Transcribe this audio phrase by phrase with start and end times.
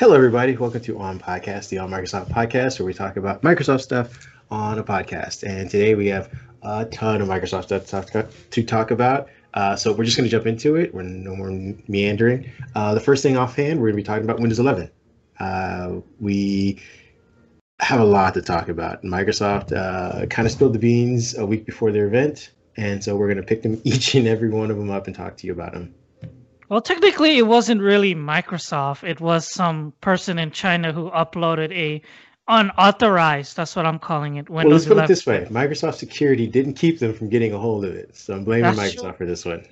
[0.00, 0.56] Hello, everybody.
[0.56, 4.78] Welcome to On Podcast, the On Microsoft podcast, where we talk about Microsoft stuff on
[4.78, 5.42] a podcast.
[5.42, 6.32] And today we have
[6.62, 9.28] a ton of Microsoft stuff to talk, to talk about.
[9.54, 10.94] Uh, so we're just going to jump into it.
[10.94, 11.50] We're no more
[11.88, 12.48] meandering.
[12.76, 14.88] Uh, the first thing offhand, we're going to be talking about Windows 11.
[15.40, 16.80] Uh, we
[17.80, 19.02] have a lot to talk about.
[19.02, 23.26] Microsoft uh, kind of spilled the beans a week before their event, and so we're
[23.26, 25.52] going to pick them each and every one of them up and talk to you
[25.52, 25.92] about them.
[26.68, 29.08] Well, technically, it wasn't really Microsoft.
[29.08, 32.02] It was some person in China who uploaded a
[32.46, 33.56] unauthorized.
[33.56, 34.50] That's what I'm calling it.
[34.50, 35.04] Windows well, let's put 11.
[35.04, 38.34] it this way: Microsoft security didn't keep them from getting a hold of it, so
[38.34, 39.12] I'm blaming That's Microsoft true.
[39.12, 39.64] for this one.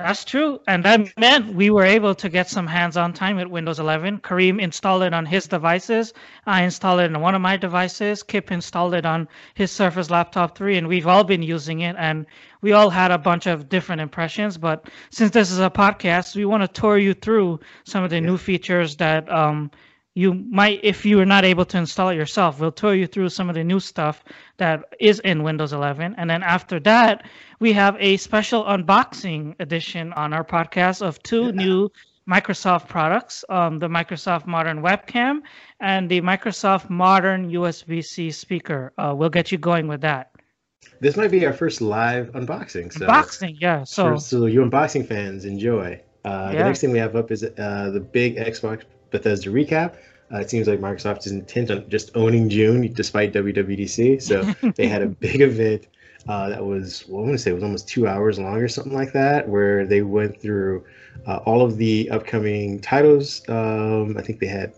[0.00, 3.78] That's true, and that meant we were able to get some hands-on time with Windows
[3.78, 4.20] 11.
[4.20, 6.14] Kareem installed it on his devices.
[6.46, 8.22] I installed it on one of my devices.
[8.22, 11.96] Kip installed it on his Surface Laptop 3, and we've all been using it.
[11.98, 12.24] And
[12.62, 14.56] we all had a bunch of different impressions.
[14.56, 18.20] But since this is a podcast, we want to tour you through some of the
[18.20, 18.26] yeah.
[18.26, 19.70] new features that um,
[20.14, 23.28] you might if you are not able to install it yourself we'll tour you through
[23.28, 24.24] some of the new stuff
[24.56, 27.26] that is in windows 11 and then after that
[27.60, 31.50] we have a special unboxing edition on our podcast of two yeah.
[31.52, 31.88] new
[32.28, 35.40] microsoft products um, the microsoft modern webcam
[35.80, 40.32] and the microsoft modern usb-c speaker uh, we'll get you going with that
[41.00, 45.44] this might be our first live unboxing so unboxing yeah so so you unboxing fans
[45.44, 46.58] enjoy uh, yeah.
[46.58, 49.96] the next thing we have up is uh, the big xbox Bethesda recap.
[50.32, 54.22] Uh, it seems like Microsoft is intent on just owning June despite WWDC.
[54.22, 54.42] So
[54.76, 55.86] they had a big event
[56.28, 58.68] uh, that was, well, I want to say it was almost two hours long or
[58.68, 60.84] something like that, where they went through
[61.26, 63.42] uh, all of the upcoming titles.
[63.48, 64.74] Um, I think they had,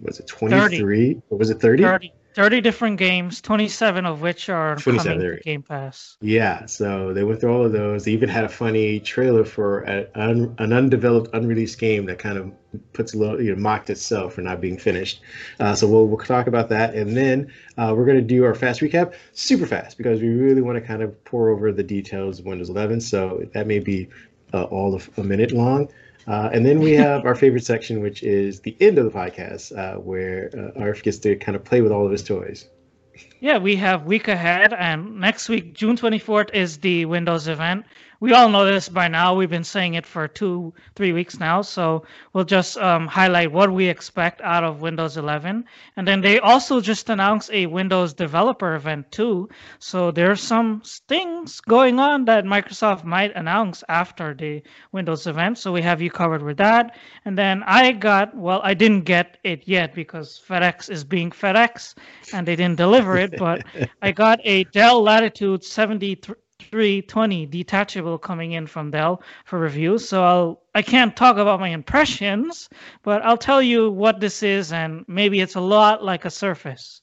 [0.00, 0.78] was it 23?
[1.14, 1.22] 30.
[1.30, 1.82] Or was it 30?
[1.82, 2.12] 30.
[2.34, 6.16] 30 different games, 27 of which are coming to Game Pass.
[6.20, 8.04] Yeah, so they went through all of those.
[8.04, 12.38] They even had a funny trailer for a, an, an undeveloped, unreleased game that kind
[12.38, 12.52] of
[12.92, 15.20] puts a little, you know, mocked itself for not being finished.
[15.60, 16.94] Uh, so we'll, we'll talk about that.
[16.94, 20.62] And then uh, we're going to do our fast recap super fast because we really
[20.62, 23.00] want to kind of pour over the details of Windows 11.
[23.00, 24.08] So that may be
[24.54, 25.88] uh, all of a minute long.
[26.26, 29.76] Uh, and then we have our favorite section, which is the end of the podcast,
[29.76, 32.66] uh, where uh, Arf gets to kind of play with all of his toys.
[33.40, 37.84] Yeah, we have week ahead, and next week, June 24th, is the Windows event
[38.22, 39.34] we all know this by now.
[39.34, 41.60] We've been saying it for two, three weeks now.
[41.60, 45.64] So we'll just um, highlight what we expect out of Windows 11.
[45.96, 49.48] And then they also just announced a Windows developer event too.
[49.80, 54.62] So there's some things going on that Microsoft might announce after the
[54.92, 55.58] Windows event.
[55.58, 56.96] So we have you covered with that.
[57.24, 61.94] And then I got, well, I didn't get it yet because FedEx is being FedEx
[62.32, 63.64] and they didn't deliver it, but
[64.00, 66.36] I got a Dell Latitude 73
[66.70, 69.98] 320 detachable coming in from Dell for review.
[69.98, 72.68] So I'll I can't talk about my impressions,
[73.02, 77.02] but I'll tell you what this is, and maybe it's a lot like a Surface.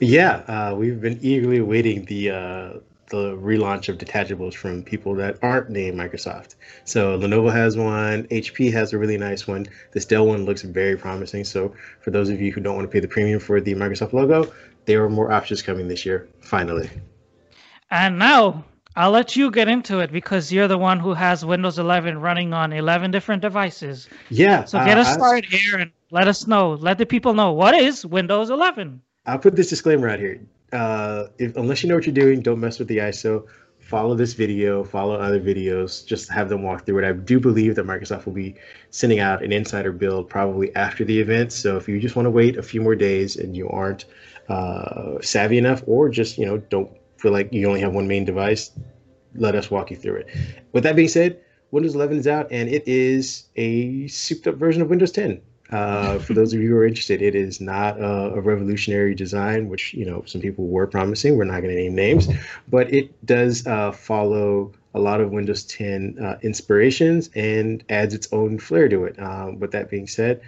[0.00, 2.70] Yeah, uh, we've been eagerly awaiting the uh,
[3.10, 6.54] the relaunch of detachables from people that aren't named Microsoft.
[6.84, 9.66] So Lenovo has one, HP has a really nice one.
[9.92, 11.44] This Dell one looks very promising.
[11.44, 14.12] So for those of you who don't want to pay the premium for the Microsoft
[14.12, 14.52] logo,
[14.84, 16.28] there are more options coming this year.
[16.40, 16.90] Finally.
[17.90, 18.64] And now
[18.98, 22.52] I'll let you get into it because you're the one who has Windows 11 running
[22.52, 24.08] on 11 different devices.
[24.28, 24.64] Yeah.
[24.64, 27.76] So get uh, us started here and let us know, let the people know what
[27.76, 29.00] is Windows 11.
[29.26, 30.40] I'll put this disclaimer out here.
[30.72, 33.46] Uh, if, unless you know what you're doing, don't mess with the ISO.
[33.78, 37.08] Follow this video, follow other videos, just have them walk through it.
[37.08, 38.56] I do believe that Microsoft will be
[38.90, 41.52] sending out an insider build probably after the event.
[41.52, 44.06] So if you just want to wait a few more days and you aren't
[44.48, 48.24] uh, savvy enough, or just you know don't feel like you only have one main
[48.24, 48.70] device,
[49.34, 50.28] let us walk you through it.
[50.72, 51.40] With that being said,
[51.70, 55.40] Windows 11 is out and it is a souped up version of Windows 10.
[55.70, 59.68] Uh, for those of you who are interested, it is not a, a, revolutionary design,
[59.68, 61.36] which you know some people were promising.
[61.36, 62.26] We're not going to name names,
[62.68, 68.28] but it does uh, follow a lot of Windows 10 uh, inspirations and adds its
[68.32, 69.20] own flair to it.
[69.20, 70.40] Um, with that being said,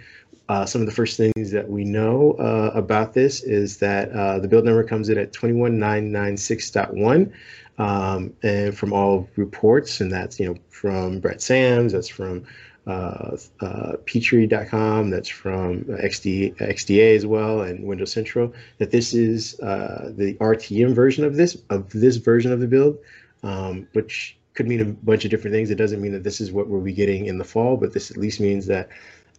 [0.51, 4.37] uh, some of the first things that we know uh, about this is that uh,
[4.37, 7.31] the build number comes in at 21996.1
[7.77, 12.43] um, and from all reports, and that's you know from Brad Sams, that's from
[12.85, 18.53] uh, uh, Petri.com, that's from XD, XDA as well, and Windows Central.
[18.79, 22.97] That this is uh, the RTM version of this of this version of the build,
[23.41, 25.69] um, which could mean a bunch of different things.
[25.69, 28.11] It doesn't mean that this is what we'll be getting in the fall, but this
[28.11, 28.89] at least means that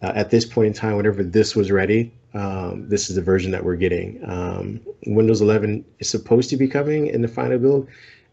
[0.03, 3.51] uh, at this point in time, whenever this was ready, um, this is the version
[3.53, 4.21] that we're getting.
[4.29, 7.89] Um, Windows 11 is supposed to be coming in the final build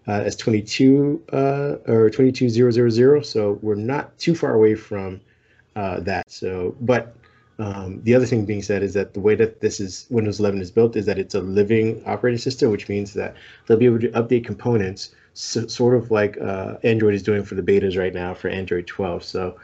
[0.08, 3.24] uh, as 22 uh, or 22000.
[3.24, 5.22] So we're not too far away from
[5.76, 6.30] uh, that.
[6.32, 7.16] So, but
[7.60, 10.62] Um, the other thing being said is that the way that this is Windows 11
[10.62, 13.36] is built is that it's a living operating system, which means that
[13.68, 17.56] they'll be able to update components so, sort of like uh, Android is doing for
[17.56, 19.24] the betas right now for Android 12.
[19.24, 19.58] So,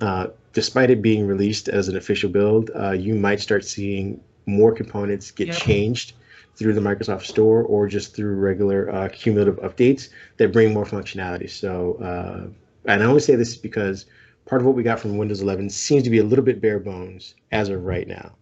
[0.00, 4.72] uh, despite it being released as an official build, uh, you might start seeing more
[4.72, 5.56] components get yep.
[5.58, 6.14] changed
[6.56, 10.08] through the Microsoft Store or just through regular uh, cumulative updates
[10.38, 11.50] that bring more functionality.
[11.50, 12.48] So, uh,
[12.90, 14.06] and I only say this because
[14.46, 16.80] part of what we got from Windows 11 seems to be a little bit bare
[16.80, 18.32] bones as of right now.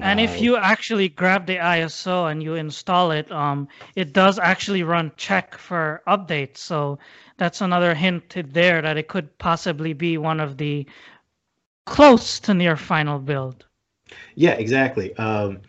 [0.00, 4.82] And if you actually grab the ISO and you install it, um, it does actually
[4.82, 6.58] run check for updates.
[6.58, 6.98] So
[7.36, 10.86] that's another hint there that it could possibly be one of the
[11.86, 13.66] close to near final build.
[14.34, 15.14] Yeah, exactly.
[15.16, 15.60] Um,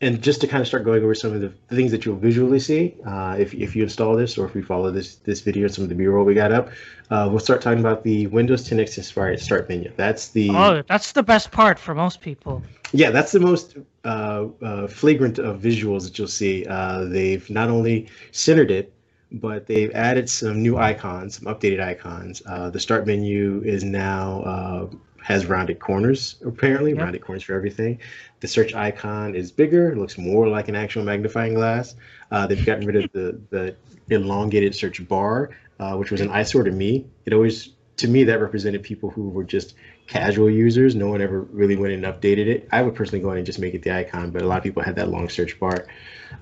[0.00, 2.58] and just to kind of start going over some of the things that you'll visually
[2.58, 5.74] see uh, if, if you install this or if we follow this this video and
[5.74, 6.70] some of the b-roll we got up
[7.10, 9.92] uh, we'll start talking about the windows 10x inspired start menu.
[9.96, 12.62] That's the oh that's the best part for most people.
[12.92, 16.66] Yeah that's the most uh, uh flagrant of visuals that you'll see.
[16.66, 18.92] Uh, they've not only centered it
[19.32, 22.42] but they've added some new icons some updated icons.
[22.46, 24.90] Uh, the start menu is now
[25.30, 27.02] has rounded corners apparently yep.
[27.02, 27.98] rounded corners for everything.
[28.40, 31.94] The search icon is bigger it looks more like an actual magnifying glass.
[32.30, 33.76] Uh, they've gotten rid of the the
[34.08, 35.50] elongated search bar
[35.80, 37.06] uh, which was an eyesore to me.
[37.24, 39.74] It always to me that represented people who were just
[40.06, 40.94] casual users.
[40.94, 42.68] No one ever really went and updated it.
[42.72, 44.64] I would personally go in and just make it the icon but a lot of
[44.64, 45.86] people had that long search bar.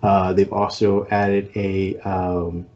[0.02, 2.66] Uh, they've also added a um,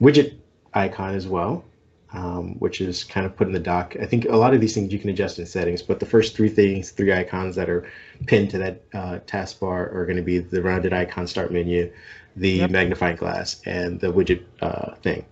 [0.00, 0.36] widget
[0.74, 1.64] icon as well
[2.14, 3.96] um, which is kind of put in the dock.
[4.00, 6.36] I think a lot of these things you can adjust in settings, but the first
[6.36, 7.90] three things, three icons that are
[8.26, 11.92] pinned to that uh, taskbar are going to be the rounded icon start menu,
[12.36, 12.70] the yep.
[12.70, 15.24] magnifying glass, and the widget uh, thing.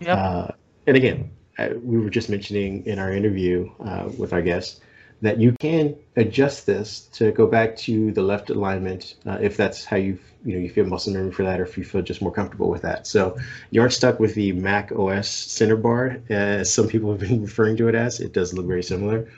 [0.00, 0.18] Yep.
[0.18, 0.48] Uh,
[0.86, 4.80] and again, I, we were just mentioning in our interview uh, with our guests
[5.20, 9.84] that you can adjust this to go back to the left alignment uh, if that's
[9.84, 12.22] how you you know you feel muscle memory for that or if you feel just
[12.22, 13.06] more comfortable with that.
[13.06, 13.36] So
[13.70, 17.76] you aren't stuck with the mac os center bar as some people have been referring
[17.78, 18.20] to it as.
[18.20, 19.28] It does look very similar.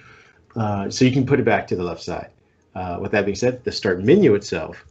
[0.55, 2.31] Uh, so you can put it back to the left side.
[2.75, 4.85] Uh, with that being said the start menu itself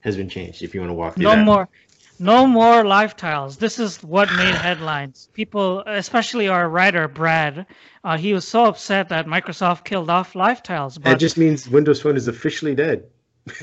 [0.00, 1.44] has been changed if you want to walk through no that.
[1.44, 1.68] more
[2.18, 3.56] no more live tiles.
[3.56, 5.28] This is what made headlines.
[5.32, 7.66] People, especially our writer Brad,
[8.04, 10.98] uh, he was so upset that Microsoft killed off live tiles.
[10.98, 13.04] But that just means Windows Phone is officially dead.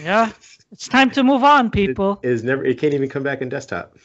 [0.01, 0.31] Yeah,
[0.71, 2.19] it's time to move on, people.
[2.23, 2.63] It is never.
[2.65, 3.97] It can't even come back in desktop.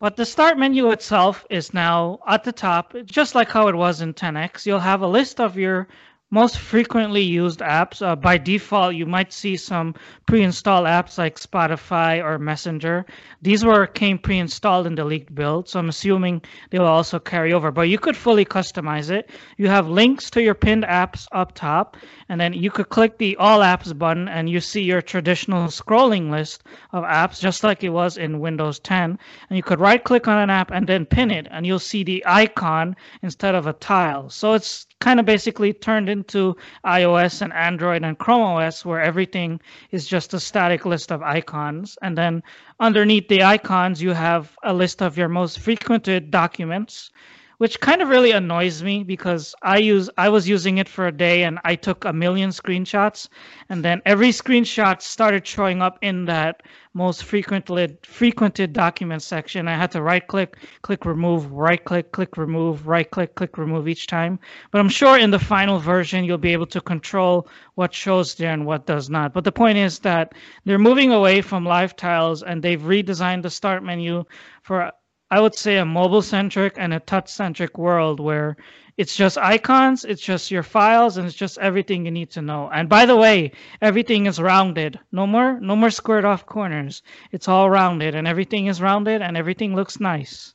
[0.00, 4.00] But the start menu itself is now at the top, just like how it was
[4.00, 4.64] in 10x.
[4.64, 5.88] You'll have a list of your
[6.30, 8.02] most frequently used apps.
[8.04, 9.94] Uh, by default, you might see some
[10.26, 13.06] pre-installed apps like Spotify or Messenger.
[13.40, 17.52] These were came pre-installed in the leaked build, so I'm assuming they will also carry
[17.52, 17.70] over.
[17.70, 19.30] But you could fully customize it.
[19.56, 21.96] You have links to your pinned apps up top,
[22.28, 26.30] and then you could click the All Apps button, and you see your traditional scrolling
[26.30, 29.18] list of apps, just like it was in Windows 10.
[29.48, 32.22] And you could right-click on an app and then pin it, and you'll see the
[32.26, 34.28] icon instead of a tile.
[34.28, 39.60] So it's kind of basically turned into iOS and Android and Chrome OS, where everything
[39.90, 41.96] is just a static list of icons.
[42.02, 42.42] And then
[42.80, 47.10] underneath the icons, you have a list of your most frequented documents
[47.58, 51.12] which kind of really annoys me because I use I was using it for a
[51.12, 53.28] day and I took a million screenshots
[53.68, 56.62] and then every screenshot started showing up in that
[56.94, 59.68] most frequently frequented document section.
[59.68, 63.88] I had to right click, click remove, right click, click remove, right click, click remove
[63.88, 64.38] each time.
[64.70, 68.52] But I'm sure in the final version you'll be able to control what shows there
[68.52, 69.32] and what does not.
[69.32, 70.32] But the point is that
[70.64, 74.24] they're moving away from live tiles and they've redesigned the start menu
[74.62, 74.92] for
[75.30, 78.56] I would say a mobile centric and a touch centric world where
[78.96, 82.68] it's just icons, it's just your files, and it's just everything you need to know.
[82.72, 84.98] And by the way, everything is rounded.
[85.12, 87.02] No more, no more squared off corners.
[87.30, 90.54] It's all rounded, and everything is rounded, and everything looks nice.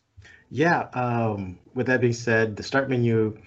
[0.50, 0.90] Yeah.
[0.94, 3.38] Um, with that being said, the start menu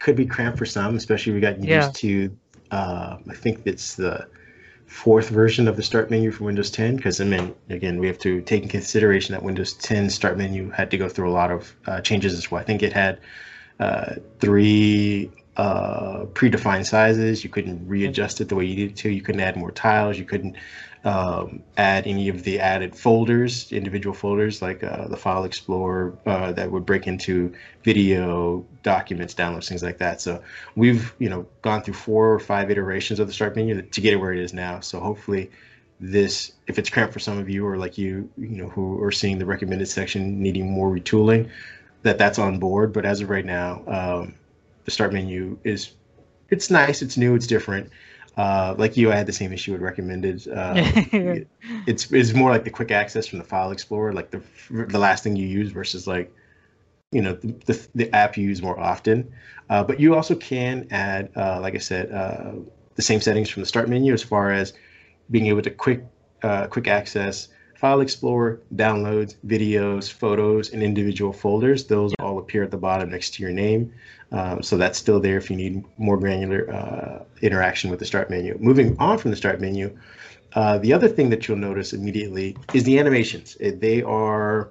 [0.00, 1.90] could be cramped for some, especially if we got used yeah.
[1.94, 2.36] to.
[2.70, 4.26] Uh, I think it's the
[4.92, 8.18] fourth version of the start menu for Windows 10 because I mean again we have
[8.18, 11.50] to take in consideration that Windows 10 start menu had to go through a lot
[11.50, 12.60] of uh, changes as well.
[12.60, 13.18] I think it had
[13.80, 17.44] uh, three uh, predefined sizes.
[17.44, 19.10] You couldn't readjust it the way you needed to.
[19.10, 20.18] You couldn't add more tiles.
[20.18, 20.56] You couldn't
[21.04, 26.52] um, add any of the added folders, individual folders like uh, the File Explorer uh,
[26.52, 30.20] that would break into video, documents, downloads, things like that.
[30.20, 30.42] So
[30.76, 34.12] we've you know gone through four or five iterations of the Start menu to get
[34.12, 34.80] it where it is now.
[34.80, 35.50] So hopefully
[35.98, 39.12] this, if it's cramped for some of you or like you, you know, who are
[39.12, 41.50] seeing the recommended section needing more retooling,
[42.02, 42.92] that that's on board.
[42.92, 44.34] But as of right now, um,
[44.84, 45.92] the Start menu is
[46.50, 47.90] it's nice, it's new, it's different.
[48.36, 50.46] Uh, like you, I had the same issue with recommended.
[50.48, 50.74] Uh,
[51.86, 55.24] it's it's more like the quick access from the file explorer, like the the last
[55.24, 56.32] thing you use versus like
[57.10, 59.32] you know the, the, the app you use more often.
[59.68, 62.52] Uh, but you also can add, uh, like I said, uh,
[62.94, 64.72] the same settings from the start menu as far as
[65.30, 66.04] being able to quick
[66.42, 67.48] uh, quick access
[67.82, 71.84] File Explorer, downloads, videos, photos, and individual folders.
[71.84, 73.92] Those all appear at the bottom next to your name.
[74.30, 78.30] Um, so that's still there if you need more granular uh, interaction with the start
[78.30, 78.56] menu.
[78.60, 79.98] Moving on from the start menu,
[80.52, 83.56] uh, the other thing that you'll notice immediately is the animations.
[83.60, 84.68] They are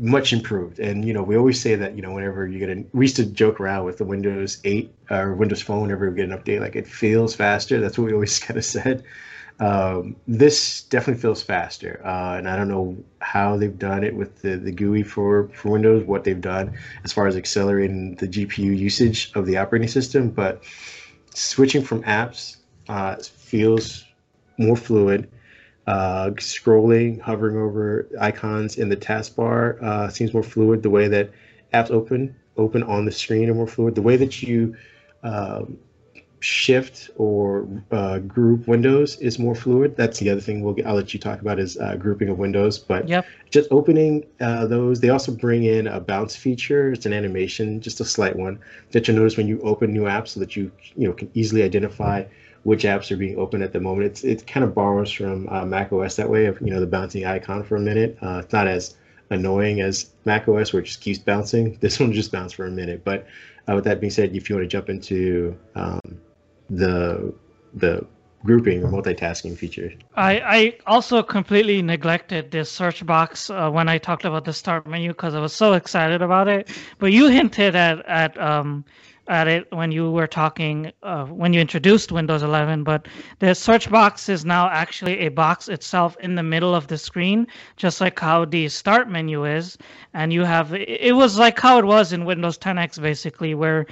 [0.00, 0.78] much improved.
[0.78, 3.16] And you know, we always say that you know, whenever you get a, we used
[3.16, 6.60] to joke around with the Windows 8 or Windows Phone, whenever we get an update,
[6.60, 7.80] like it feels faster.
[7.80, 9.02] That's what we always kind of said.
[9.60, 14.42] Um, this definitely feels faster, uh, and I don't know how they've done it with
[14.42, 18.76] the, the GUI for, for Windows, what they've done as far as accelerating the GPU
[18.76, 20.64] usage of the operating system, but
[21.34, 22.56] switching from apps
[22.88, 24.04] uh, feels
[24.58, 25.30] more fluid.
[25.84, 30.82] Uh, scrolling, hovering over icons in the taskbar uh, seems more fluid.
[30.82, 31.30] The way that
[31.74, 33.96] apps open open on the screen are more fluid.
[33.96, 34.76] The way that you
[35.24, 35.78] um,
[36.42, 39.96] shift or uh, group windows is more fluid.
[39.96, 42.38] That's the other thing we'll get, I'll let you talk about is uh, grouping of
[42.38, 42.78] windows.
[42.78, 43.26] But yep.
[43.50, 46.92] just opening uh, those, they also bring in a bounce feature.
[46.92, 48.58] It's an animation, just a slight one
[48.90, 51.62] that you'll notice when you open new apps, so that you you know can easily
[51.62, 52.24] identify
[52.64, 54.06] which apps are being opened at the moment.
[54.06, 56.86] It's it kind of borrows from uh, Mac OS that way of you know the
[56.86, 58.18] bouncing icon for a minute.
[58.20, 58.96] Uh, it's not as
[59.30, 61.78] annoying as Mac OS where it just keeps bouncing.
[61.80, 63.04] This one just bounce for a minute.
[63.04, 63.26] But
[63.68, 66.00] uh, with that being said, if you want to jump into um,
[66.72, 67.34] the
[67.74, 68.06] the
[68.44, 69.92] grouping or multitasking feature.
[70.16, 74.86] I, I also completely neglected this search box uh, when I talked about the start
[74.86, 76.68] menu because I was so excited about it.
[76.98, 78.84] But you hinted at at um,
[79.28, 82.82] at it when you were talking uh, when you introduced Windows 11.
[82.82, 83.06] But
[83.38, 87.46] the search box is now actually a box itself in the middle of the screen,
[87.76, 89.78] just like how the start menu is.
[90.14, 93.86] And you have it was like how it was in Windows 10X basically, where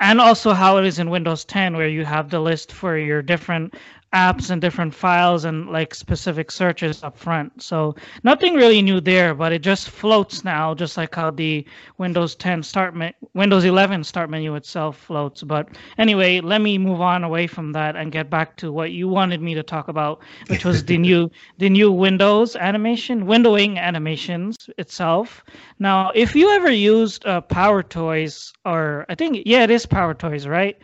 [0.00, 3.22] and also how it is in Windows 10, where you have the list for your
[3.22, 3.74] different
[4.14, 7.62] apps and different files and like specific searches up front.
[7.62, 11.64] So nothing really new there, but it just floats now, just like how the
[11.98, 15.42] Windows 10 start me- Windows 11 start menu itself floats.
[15.42, 19.08] But anyway, let me move on away from that and get back to what you
[19.08, 24.56] wanted me to talk about, which was the new the new Windows animation, windowing animations
[24.78, 25.44] itself.
[25.78, 30.14] Now, if you ever used uh, Power Toys, or I think yeah, it is Power
[30.14, 30.78] Toys, right?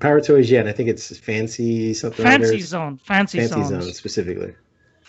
[0.00, 2.24] Power Toys, yeah, and I think it's Fancy something.
[2.24, 4.54] Fancy Zone, Fancy, Fancy Zone specifically.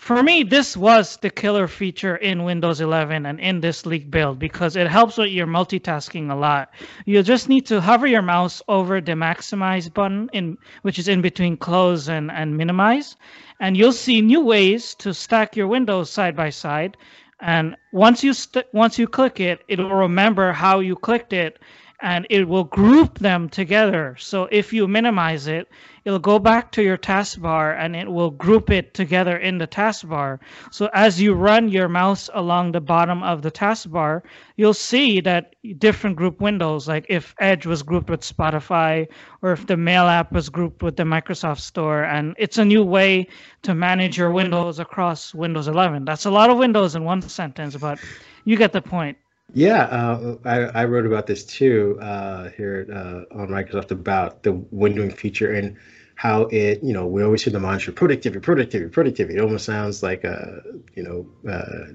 [0.02, 4.40] For me, this was the killer feature in Windows 11 and in this leak build
[4.40, 6.74] because it helps with your multitasking a lot.
[7.04, 11.22] You just need to hover your mouse over the maximize button, in which is in
[11.22, 13.14] between close and, and minimize,
[13.60, 16.96] and you'll see new ways to stack your windows side by side.
[17.38, 21.60] And once you st- once you click it, it will remember how you clicked it
[22.02, 24.16] and it will group them together.
[24.18, 25.68] So if you minimize it,
[26.04, 30.40] it'll go back to your taskbar and it will group it together in the taskbar.
[30.72, 34.22] So as you run your mouse along the bottom of the taskbar,
[34.56, 39.06] you'll see that different group windows, like if Edge was grouped with Spotify
[39.40, 42.02] or if the Mail app was grouped with the Microsoft Store.
[42.02, 43.28] And it's a new way
[43.62, 46.04] to manage your windows across Windows 11.
[46.04, 48.00] That's a lot of windows in one sentence, but
[48.44, 49.18] you get the point.
[49.54, 54.54] Yeah, uh, I, I, wrote about this too uh, here uh, on Microsoft about the
[54.54, 55.76] windowing feature and
[56.14, 59.38] how it, you know, we always hear the mantra productivity, productivity, productivity.
[59.38, 60.62] It almost sounds like a,
[60.94, 61.92] you know, uh,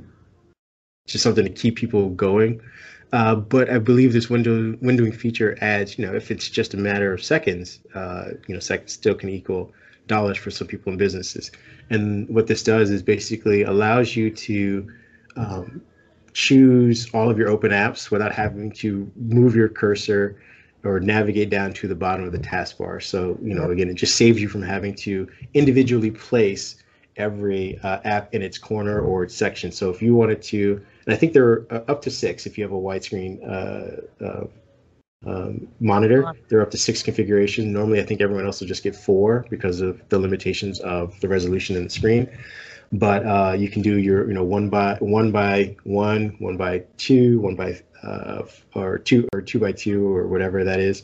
[1.07, 2.61] just something to keep people going.
[3.11, 6.77] Uh, but I believe this window windowing feature adds, you know, if it's just a
[6.77, 9.71] matter of seconds, uh, you know, seconds still can equal
[10.05, 11.49] dollars for some people in businesses.
[11.89, 14.91] And what this does is basically allows you to
[15.37, 15.81] um,
[16.37, 20.39] choose all of your open apps without having to move your cursor
[20.83, 23.01] or navigate down to the bottom of the taskbar.
[23.01, 26.83] So, you know, again, it just saves you from having to individually place
[27.15, 29.71] every uh, app in its corner or its section.
[29.71, 32.55] So if you wanted to, and I think there are uh, up to six if
[32.55, 34.45] you have a widescreen uh, uh,
[35.25, 37.65] um, monitor, there are up to six configurations.
[37.65, 41.27] Normally, I think everyone else will just get four because of the limitations of the
[41.27, 42.29] resolution in the screen
[42.91, 46.83] but uh, you can do your you know one by one by one, one by
[46.97, 48.43] two, one by uh,
[48.75, 51.03] or two or two by two or whatever that is.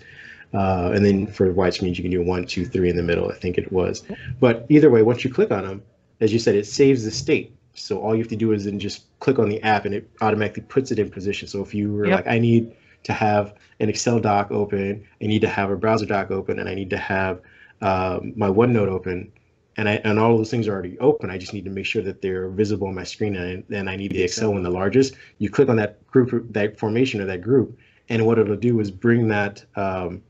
[0.53, 3.31] Uh, and then for widescreens, you can do one, two, three in the middle.
[3.31, 4.03] I think it was.
[4.39, 5.81] But either way, once you click on them,
[6.19, 7.55] as you said, it saves the state.
[7.73, 10.07] So all you have to do is then just click on the app, and it
[10.21, 11.47] automatically puts it in position.
[11.47, 12.17] So if you were yep.
[12.17, 16.05] like, I need to have an Excel doc open, I need to have a browser
[16.05, 17.41] doc open, and I need to have
[17.81, 19.31] uh, my OneNote open,
[19.77, 21.29] and I and all those things are already open.
[21.29, 23.95] I just need to make sure that they're visible on my screen, and, then I
[23.95, 25.15] need the Excel one the largest.
[25.39, 27.77] You click on that group, that formation of that group,
[28.09, 30.21] and what it'll do is bring that um,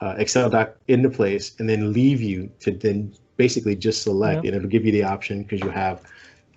[0.00, 4.52] uh, Excel doc into place, and then leave you to then basically just select, yep.
[4.52, 6.02] and it'll give you the option because you have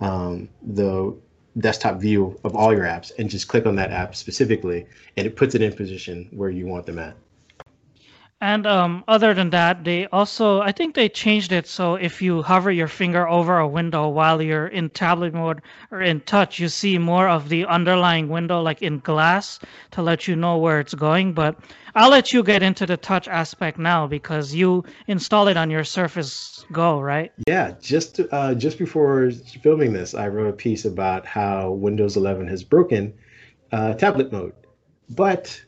[0.01, 1.15] um, the
[1.59, 5.35] desktop view of all your apps, and just click on that app specifically, and it
[5.35, 7.15] puts it in position where you want them at.
[8.41, 12.41] And um, other than that, they also, I think they changed it so if you
[12.41, 16.67] hover your finger over a window while you're in tablet mode or in touch, you
[16.67, 19.59] see more of the underlying window, like in glass,
[19.91, 21.31] to let you know where it's going.
[21.31, 21.57] But
[21.95, 25.85] I'll let you get into the touch aspect now because you install it on your
[25.85, 27.31] Surface Go, right?
[27.47, 29.31] Yeah, just uh, just before
[29.63, 33.13] filming this, I wrote a piece about how Windows 11 has broken
[33.71, 34.53] uh, tablet mode,
[35.09, 35.63] but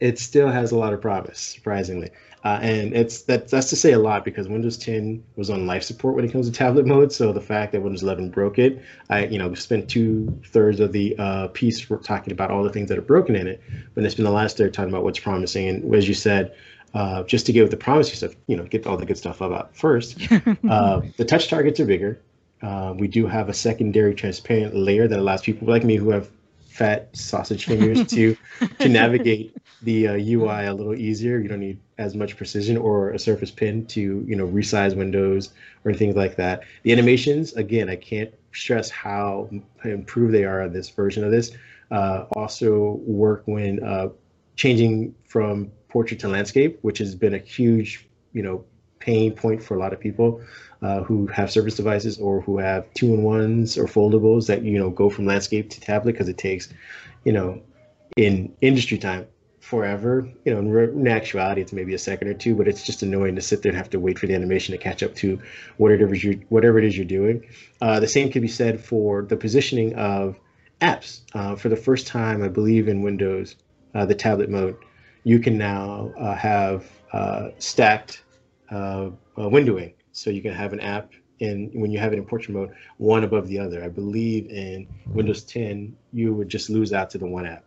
[0.00, 2.10] it still has a lot of promise, surprisingly.
[2.42, 5.82] Uh, and it's that, that's to say a lot because Windows 10 was on life
[5.82, 7.12] support when it comes to tablet mode.
[7.12, 10.92] So the fact that Windows 11 broke it, I you know spent two thirds of
[10.92, 13.62] the uh, piece talking about all the things that are broken in it,
[13.94, 15.68] but it's been the last third talking about what's promising.
[15.68, 16.54] And as you said,
[16.94, 19.40] uh, just to get with the promising stuff, you know, get all the good stuff
[19.40, 20.18] about first.
[20.68, 22.20] Uh, the touch targets are bigger.
[22.62, 26.30] Uh, we do have a secondary transparent layer that allows people like me who have
[26.80, 28.34] fat sausage fingers to
[28.78, 31.38] to navigate the uh, UI a little easier.
[31.38, 35.50] You don't need as much precision or a Surface Pen to you know resize windows
[35.84, 36.62] or things like that.
[36.82, 39.50] The animations, again, I can't stress how
[39.84, 41.52] improved they are on this version of this.
[41.90, 44.08] Uh, also work when uh,
[44.56, 48.64] changing from portrait to landscape, which has been a huge you know
[49.00, 50.40] pain point for a lot of people
[50.82, 55.10] uh, who have Surface devices or who have two-in-ones or foldables that you know go
[55.10, 56.68] from landscape to tablet because it takes,
[57.24, 57.60] you know,
[58.16, 59.26] in industry time
[59.60, 60.28] forever.
[60.44, 63.02] You know, in, re- in, actuality, it's maybe a second or two, but it's just
[63.02, 65.40] annoying to sit there and have to wait for the animation to catch up to
[65.76, 67.44] whatever you whatever it is you're doing.
[67.80, 70.38] Uh, the same can be said for the positioning of
[70.80, 71.20] apps.
[71.34, 73.56] Uh, for the first time, I believe in Windows,
[73.94, 74.76] uh, the tablet mode,
[75.24, 78.22] you can now uh, have uh, stacked
[78.70, 79.94] uh, windowing.
[80.12, 83.24] So you can have an app in when you have it in portrait mode, one
[83.24, 83.82] above the other.
[83.82, 87.64] I believe in Windows 10, you would just lose out to the one app.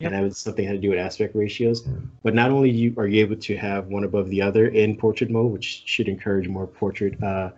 [0.00, 0.12] Yep.
[0.12, 1.88] And that was something had to do with aspect ratios.
[2.22, 5.30] But not only you are you able to have one above the other in portrait
[5.30, 7.50] mode, which should encourage more portrait uh,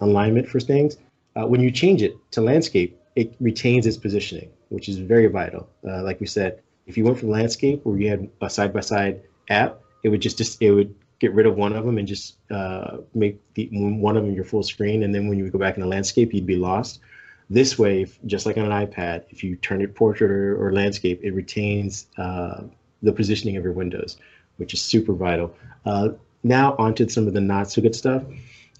[0.00, 0.96] alignment for things.
[1.36, 5.68] Uh, when you change it to landscape, it retains its positioning, which is very vital.
[5.86, 8.80] Uh, like we said, if you went from landscape where you had a side by
[8.80, 12.08] side app, it would just, just it would get rid of one of them and
[12.08, 15.04] just uh, make the, one of them your full screen.
[15.04, 16.98] And then when you go back in the landscape, you'd be lost.
[17.48, 21.20] This way, just like on an iPad, if you turn it portrait or, or landscape,
[21.22, 22.62] it retains uh,
[23.04, 24.16] the positioning of your windows,
[24.56, 25.54] which is super vital.
[25.86, 26.08] Uh,
[26.42, 28.24] now onto some of the not so good stuff.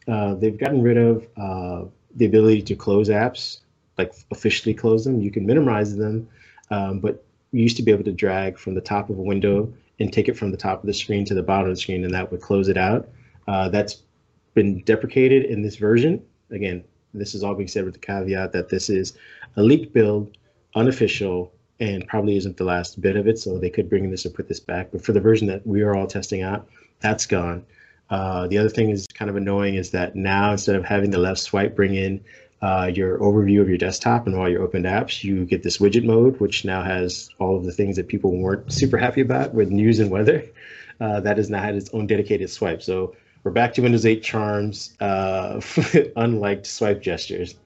[0.08, 1.84] Uh, they've gotten rid of uh,
[2.16, 3.60] the ability to close apps,
[3.98, 5.20] like officially close them.
[5.20, 6.28] You can minimize them,
[6.72, 9.72] um, but you used to be able to drag from the top of a window
[9.98, 12.04] and take it from the top of the screen to the bottom of the screen,
[12.04, 13.08] and that would close it out.
[13.46, 14.02] Uh, that's
[14.54, 16.22] been deprecated in this version.
[16.50, 19.14] Again, this is all being said with the caveat that this is
[19.56, 20.36] a leaked build,
[20.74, 23.38] unofficial, and probably isn't the last bit of it.
[23.38, 24.90] So they could bring this or put this back.
[24.92, 26.68] But for the version that we are all testing out,
[27.00, 27.64] that's gone.
[28.10, 31.18] Uh, the other thing is kind of annoying is that now instead of having the
[31.18, 32.22] left swipe bring in
[32.62, 36.04] uh, your overview of your desktop and all your opened apps, you get this widget
[36.04, 39.68] mode, which now has all of the things that people weren't super happy about with
[39.70, 40.44] news and weather.
[41.00, 42.80] Uh, that has now had its own dedicated swipe.
[42.80, 45.60] So we're back to Windows 8 charms, uh,
[46.16, 47.56] unliked swipe gestures.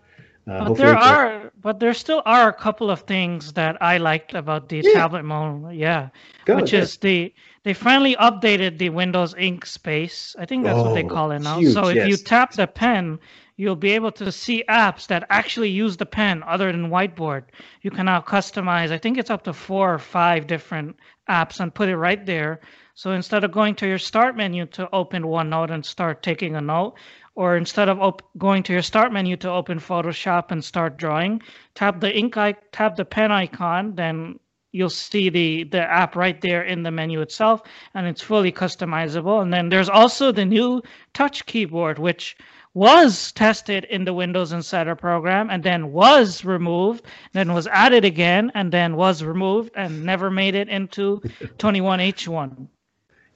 [0.49, 4.35] Uh, but there are, but there still are a couple of things that I liked
[4.35, 4.93] about the yeah.
[4.93, 5.75] tablet mode.
[5.75, 6.11] Yeah,
[6.47, 10.37] which is the they finally updated the Windows Ink space.
[10.39, 11.59] I think that's oh, what they oh, call it now.
[11.59, 12.09] Huge, so if yes.
[12.09, 13.19] you tap the pen,
[13.57, 17.45] you'll be able to see apps that actually use the pen other than whiteboard.
[17.83, 20.97] You can now customize, I think it's up to four or five different
[21.29, 22.61] apps and put it right there.
[22.95, 26.61] So instead of going to your start menu to open OneNote and start taking a
[26.61, 26.95] note,
[27.37, 31.40] or instead of op- going to your start menu to open Photoshop and start drawing,
[31.75, 34.40] tap the ink I- tap the pen icon, then
[34.72, 37.62] you'll see the the app right there in the menu itself
[37.94, 40.83] and it's fully customizable and then there's also the new
[41.14, 42.37] touch keyboard which
[42.75, 48.53] was tested in the Windows Insider program and then was removed, then was added again
[48.55, 51.20] and then was removed and never made it into
[51.59, 52.68] 21H1.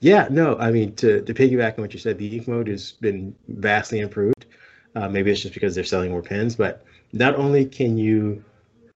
[0.01, 2.91] Yeah, no, I mean, to, to piggyback on what you said, the ink mode has
[2.93, 4.47] been vastly improved.
[4.95, 6.83] Uh, maybe it's just because they're selling more pens, but
[7.13, 8.43] not only can you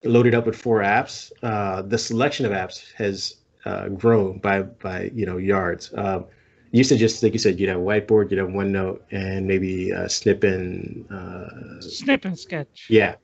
[0.03, 4.61] load it up with four apps, uh, the selection of apps has uh, grown by
[4.63, 5.93] by you know yards.
[5.95, 6.25] Um,
[6.71, 10.09] used to just like you said, you'd have whiteboard, you'd have OneNote, and maybe a
[10.09, 12.87] snip and uh, snip and sketch.
[12.89, 13.15] Yeah,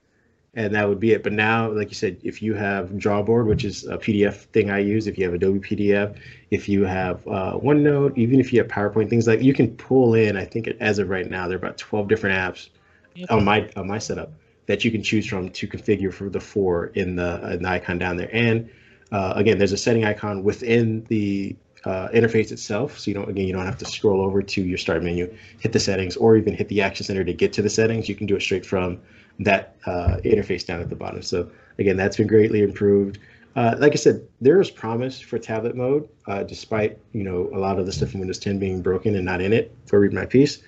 [0.54, 1.24] and that would be it.
[1.24, 4.80] But now, like you said, if you have Drawboard, which is a PDF thing I
[4.80, 6.18] use, if you have Adobe PDF,
[6.50, 10.14] if you have uh, OneNote, even if you have PowerPoint, things like you can pull
[10.16, 10.36] in.
[10.36, 12.70] I think as of right now, there are about twelve different apps
[13.16, 13.32] yep.
[13.32, 14.32] on my on my setup
[14.68, 17.98] that you can choose from to configure for the four in the, in the icon
[17.98, 18.30] down there.
[18.32, 18.70] And
[19.12, 23.00] uh, again, there's a setting icon within the uh, interface itself.
[23.00, 25.72] So you don't again you don't have to scroll over to your start menu, hit
[25.72, 28.10] the settings, or even hit the action center to get to the settings.
[28.10, 29.00] You can do it straight from
[29.39, 31.22] that uh, interface down at the bottom.
[31.22, 33.20] So again, that's been greatly improved.
[33.56, 37.60] Uh, like I said, there is promise for tablet mode, uh, despite you know a
[37.60, 40.13] lot of the stuff in Windows 10 being broken and not in it for Read
[40.13, 40.60] My Piece.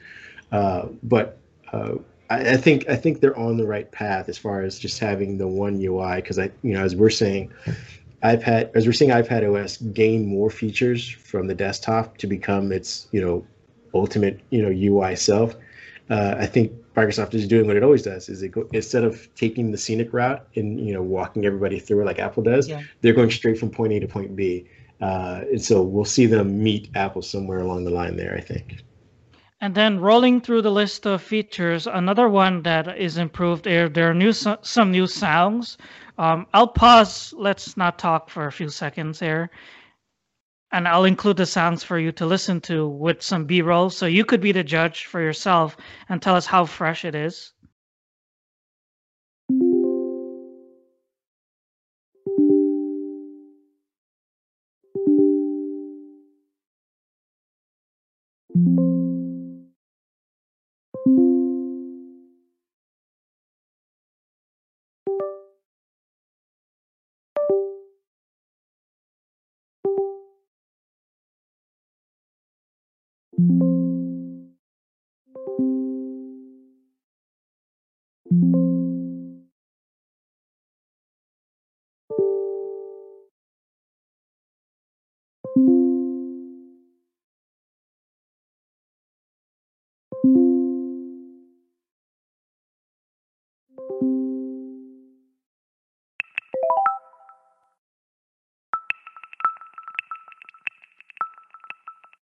[0.52, 1.38] Uh, but
[1.71, 1.95] uh,
[2.30, 5.38] I, I, think I think they're on the right path as far as just having
[5.38, 6.17] the one UI.
[6.17, 7.54] Because I you know as we're saying,
[8.21, 13.08] iPad as we're seeing iPad OS gain more features from the desktop to become its
[13.13, 13.45] you know
[13.93, 15.56] ultimate you know UI self.
[16.10, 19.34] Uh, I think Microsoft is doing what it always does: is it go, instead of
[19.36, 22.82] taking the scenic route and you know walking everybody through it like Apple does, yeah.
[23.01, 24.67] they're going straight from point A to point B.
[25.01, 28.36] Uh, and so we'll see them meet Apple somewhere along the line there.
[28.36, 28.84] I think.
[29.60, 33.63] And then rolling through the list of features, another one that is improved.
[33.63, 35.77] There, there are new some new sounds.
[36.17, 37.34] Um, I'll pause.
[37.38, 39.49] Let's not talk for a few seconds here
[40.74, 43.90] and I'll include the sounds for you to listen to with some B roll.
[43.90, 45.78] So you could be the judge for yourself
[46.10, 47.53] and tell us how fresh it is.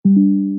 [0.06, 0.55] thank you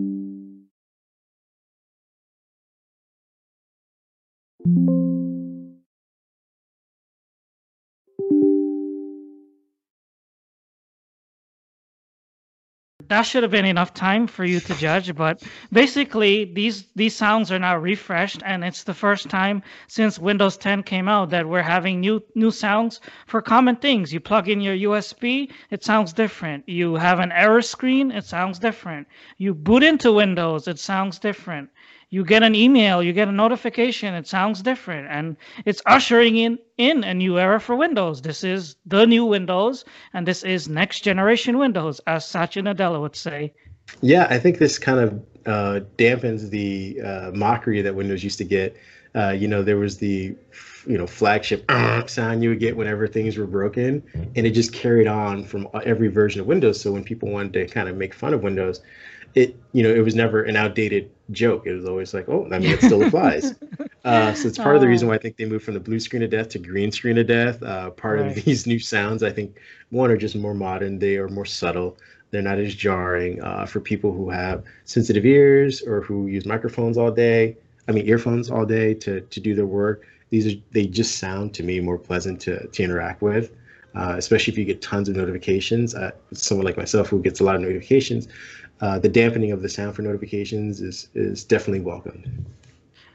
[13.10, 15.16] that should have been enough time for you to judge.
[15.16, 20.58] But basically, these these sounds are now refreshed, and it's the first time since Windows
[20.58, 24.14] 10 came out that we're having new new sounds for common things.
[24.14, 26.68] You plug in your USB, it sounds different.
[26.68, 29.08] You have an error screen, it sounds different.
[29.38, 31.70] You boot into Windows, it sounds different
[32.10, 35.08] you get an email, you get a notification, it sounds different.
[35.10, 38.22] And it's ushering in, in a new era for Windows.
[38.22, 43.16] This is the new Windows, and this is next generation Windows, as Satya Nadella would
[43.16, 43.54] say.
[44.02, 45.14] Yeah, I think this kind of
[45.46, 48.78] uh, dampens the uh, mockery that Windows used to get.
[49.16, 50.36] Uh, you know, there was the
[50.86, 51.70] you know flagship
[52.10, 56.10] sound you would get whenever things were broken, and it just carried on from every
[56.10, 56.80] version of Windows.
[56.80, 58.82] So when people wanted to kind of make fun of Windows,
[59.38, 61.68] it you know it was never an outdated joke.
[61.68, 63.54] It was always like, oh, I mean, it still applies.
[64.06, 66.00] uh, so it's part of the reason why I think they moved from the blue
[66.00, 67.62] screen of death to green screen of death.
[67.62, 68.36] Uh, part right.
[68.36, 69.58] of these new sounds, I think,
[69.90, 71.00] one are just more modern.
[71.00, 71.98] They are more subtle.
[72.32, 76.98] They're not as jarring uh, for people who have sensitive ears or who use microphones
[76.98, 77.58] all day.
[77.88, 80.06] I mean, earphones all day to to do their work.
[80.30, 83.52] These are they just sound to me more pleasant to to interact with.
[83.96, 85.96] Uh, especially if you get tons of notifications.
[85.96, 88.28] Uh, someone like myself who gets a lot of notifications,
[88.82, 92.46] uh, the dampening of the sound for notifications is is definitely welcomed.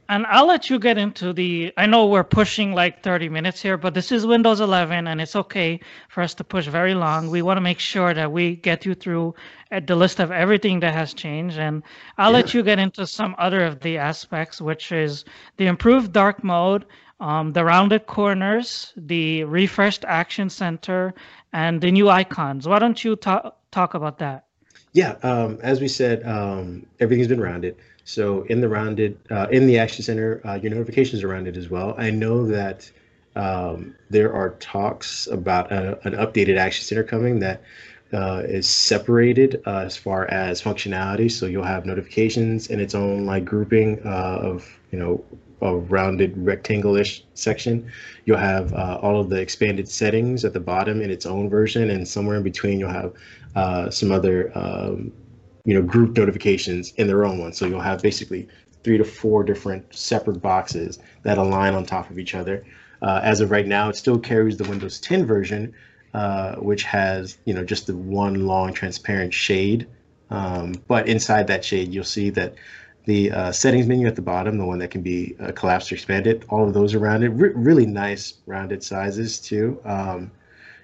[0.09, 1.73] And I'll let you get into the.
[1.77, 5.37] I know we're pushing like 30 minutes here, but this is Windows 11, and it's
[5.37, 7.31] okay for us to push very long.
[7.31, 9.35] We want to make sure that we get you through
[9.71, 11.57] uh, the list of everything that has changed.
[11.57, 11.83] And
[12.19, 12.39] I'll yeah.
[12.39, 15.25] let you get into some other of the aspects, which is
[15.57, 16.85] the improved dark mode,
[17.21, 21.15] um, the rounded corners, the refreshed action center,
[21.53, 22.67] and the new icons.
[22.69, 24.47] Why don't you talk talk about that?
[24.93, 27.77] Yeah, um, as we said, um, everything's been rounded.
[28.05, 31.71] So in the rounded, uh, in the Action Center, uh, your notifications are rounded as
[31.71, 31.95] well.
[31.97, 32.91] I know that
[33.35, 37.63] um, there are talks about a, an updated Action Center coming that
[38.13, 41.31] uh, is separated uh, as far as functionality.
[41.31, 45.25] So you'll have notifications in its own like grouping uh, of you know
[45.63, 47.91] a rounded rectangle-ish section.
[48.27, 51.89] You'll have uh, all of the expanded settings at the bottom in its own version,
[51.89, 53.15] and somewhere in between you'll have
[53.55, 55.13] uh, some other um,
[55.65, 57.53] you know, group notifications in their own one.
[57.53, 58.49] So you'll have basically
[58.83, 62.65] three to four different separate boxes that align on top of each other.
[63.01, 65.73] Uh, as of right now, it still carries the Windows 10 version,
[66.15, 69.87] uh, which has you know just the one long transparent shade.
[70.31, 72.55] Um, but inside that shade, you'll see that
[73.05, 75.97] the uh, settings menu at the bottom, the one that can be uh, collapsed or
[75.97, 79.81] expanded, all of those around it, re- really nice rounded sizes too.
[79.85, 80.31] Um,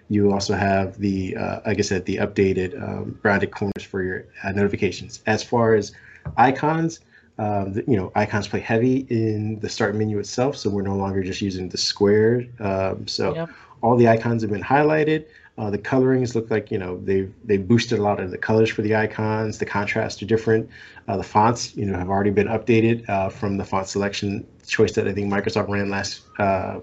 [0.09, 4.25] you also have the, uh, like I said, the updated um, rounded corners for your
[4.43, 5.23] uh, notifications.
[5.27, 5.93] As far as
[6.37, 7.01] icons,
[7.39, 10.97] um, the, you know, icons play heavy in the start menu itself, so we're no
[10.97, 12.47] longer just using the square.
[12.59, 13.51] Um, so yep.
[13.83, 15.27] all the icons have been highlighted.
[15.57, 18.71] Uh, the colorings look like you know they've they boosted a lot of the colors
[18.71, 19.59] for the icons.
[19.59, 20.71] The contrasts are different.
[21.09, 24.93] Uh, the fonts you know have already been updated uh, from the font selection choice
[24.93, 26.79] that I think Microsoft ran last uh,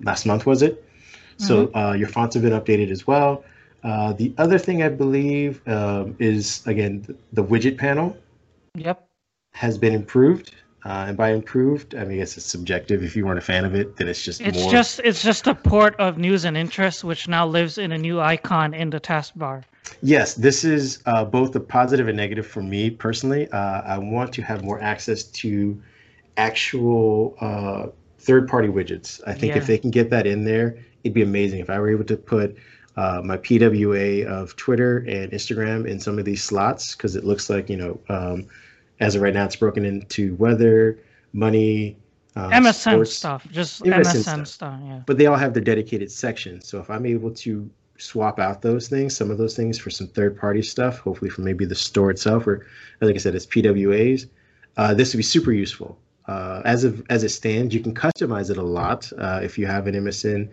[0.00, 0.84] last month was it?
[1.42, 1.74] Mm-hmm.
[1.74, 3.44] So uh, your fonts have been updated as well.
[3.84, 8.16] Uh, the other thing I believe um, is again the, the widget panel.
[8.74, 9.08] Yep
[9.52, 10.54] has been improved.
[10.84, 13.04] Uh, and by improved, I mean I guess it's subjective.
[13.04, 14.70] If you weren't a fan of it, then it's just it's more...
[14.72, 18.20] just it's just a port of news and interest, which now lives in a new
[18.20, 19.62] icon in the taskbar.
[20.02, 23.48] Yes, this is uh, both a positive and negative for me personally.
[23.52, 25.80] Uh, I want to have more access to
[26.36, 27.86] actual uh,
[28.18, 29.20] third-party widgets.
[29.24, 29.58] I think yeah.
[29.58, 31.60] if they can get that in there, it'd be amazing.
[31.60, 32.56] If I were able to put
[32.96, 37.48] uh, my PWA of Twitter and Instagram in some of these slots, because it looks
[37.50, 38.00] like you know.
[38.08, 38.48] Um,
[39.00, 40.96] as of right now, it's broken into weather,
[41.32, 41.96] money,
[42.36, 44.46] uh, MSN sports, stuff, just MSN, MSN stuff.
[44.46, 44.80] stuff.
[44.84, 45.00] Yeah.
[45.06, 46.68] But they all have their dedicated sections.
[46.68, 50.06] So if I'm able to swap out those things, some of those things for some
[50.06, 52.66] third party stuff, hopefully for maybe the store itself, or
[53.00, 54.28] like I said, it's PWAs,
[54.76, 55.98] uh, this would be super useful.
[56.26, 59.66] Uh, as of as it stands, you can customize it a lot uh, if you
[59.66, 60.48] have an MSN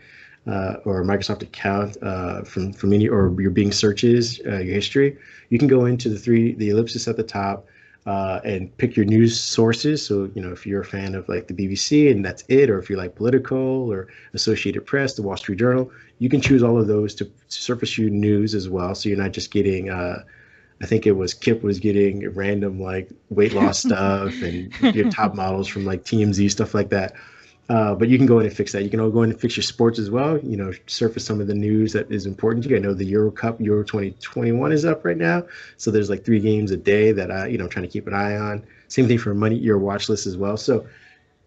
[0.47, 4.75] uh, or a Microsoft account uh, from from any or your Bing searches, uh, your
[4.75, 5.17] history.
[5.49, 7.67] You can go into the three the ellipsis at the top
[8.05, 10.05] uh, and pick your news sources.
[10.05, 12.79] So, you know, if you're a fan of like the BBC and that's it, or
[12.79, 16.79] if you like Politico or Associated Press, the Wall Street Journal, you can choose all
[16.79, 18.95] of those to surface you news as well.
[18.95, 20.23] So you're not just getting, uh,
[20.81, 25.35] I think it was Kip was getting random like weight loss stuff and your top
[25.35, 27.13] models from like TMZ, stuff like that.
[27.69, 28.83] Uh, but you can go in and fix that.
[28.83, 30.39] You can all go in and fix your sports as well.
[30.39, 32.77] You know, surface some of the news that is important to you.
[32.77, 35.43] I know the Euro Cup, Euro 2021 is up right now.
[35.77, 38.15] So there's like three games a day that I, you know, trying to keep an
[38.15, 38.65] eye on.
[38.87, 40.57] Same thing for money, your watch list as well.
[40.57, 40.87] So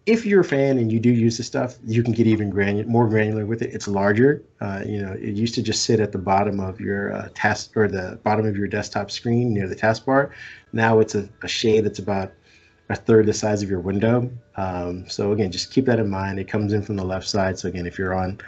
[0.05, 2.87] if you're a fan and you do use this stuff, you can get even granular,
[2.87, 3.73] more granular with it.
[3.73, 4.43] It's larger.
[4.61, 7.75] Uh, you know, it used to just sit at the bottom of your uh, task
[7.75, 10.31] or the bottom of your desktop screen near the taskbar.
[10.71, 12.33] Now it's a, a shade that's about
[12.93, 14.31] a third the size of your window.
[14.55, 16.39] Um, so again, just keep that in mind.
[16.39, 17.59] It comes in from the left side.
[17.59, 18.39] So again, if you're on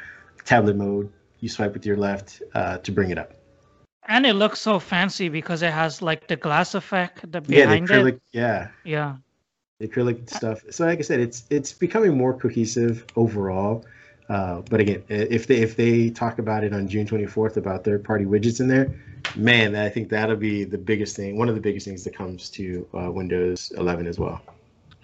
[0.46, 3.34] tablet mode, you swipe with your left uh, to bring it up.
[4.08, 7.96] And it looks so fancy because it has like the glass effect the behind yeah,
[7.96, 8.22] the acrylic, it.
[8.32, 8.68] Yeah.
[8.84, 9.16] Yeah.
[9.80, 10.64] The acrylic stuff.
[10.70, 13.84] So like I said, it's it's becoming more cohesive overall.
[14.30, 18.04] Uh, but again, if they if they talk about it on June 24th about third
[18.04, 18.94] party widgets in there,
[19.36, 22.50] man, I think that'll be the biggest thing, one of the biggest things that comes
[22.52, 24.42] to uh, Windows 11 as well.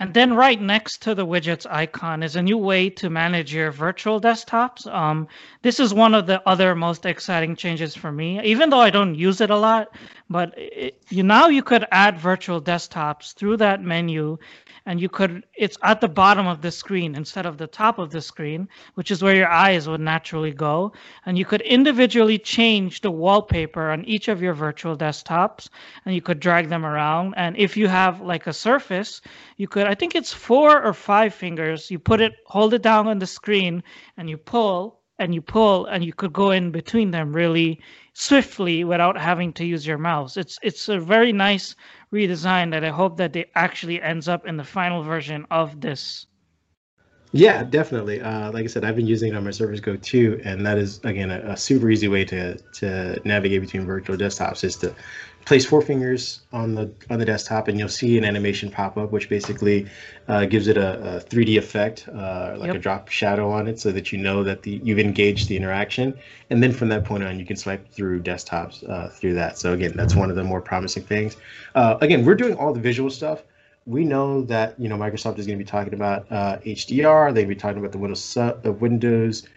[0.01, 3.69] And then right next to the widgets icon is a new way to manage your
[3.69, 4.91] virtual desktops.
[4.91, 5.27] Um,
[5.61, 9.13] this is one of the other most exciting changes for me, even though I don't
[9.13, 9.95] use it a lot.
[10.27, 14.39] But it, you now you could add virtual desktops through that menu
[14.85, 18.11] and you could it's at the bottom of the screen instead of the top of
[18.11, 20.91] the screen which is where your eyes would naturally go.
[21.25, 25.69] And you could individually change the wallpaper on each of your virtual desktops
[26.05, 27.33] and you could drag them around.
[27.37, 29.21] And if you have like a surface
[29.57, 33.07] you could i think it's four or five fingers you put it hold it down
[33.07, 33.83] on the screen
[34.17, 37.79] and you pull and you pull and you could go in between them really
[38.13, 40.35] swiftly without having to use your mouse.
[40.35, 41.75] It's it's a very nice
[42.13, 46.27] redesign that I hope that it actually ends up in the final version of this.
[47.33, 48.21] Yeah, definitely.
[48.21, 50.77] Uh, like I said, I've been using it on my Surface Go 2, and that
[50.77, 54.65] is again a, a, super easy way to to navigate between virtual desktops.
[54.65, 54.93] Is to
[55.45, 59.11] place four fingers on the on the desktop and you'll see an animation pop up
[59.11, 59.87] which basically
[60.27, 62.75] uh, gives it a, a 3d effect uh, like yep.
[62.75, 66.17] a drop shadow on it so that you know that the you've engaged the interaction.
[66.49, 69.57] And then from that point on you can swipe through desktops uh, through that.
[69.57, 71.37] So again that's one of the more promising things.
[71.75, 73.43] Uh, again we're doing all the visual stuff.
[73.85, 77.45] We know that you know microsoft is going to be talking about hdr uh, to
[77.47, 79.47] be talking about the windows su- windows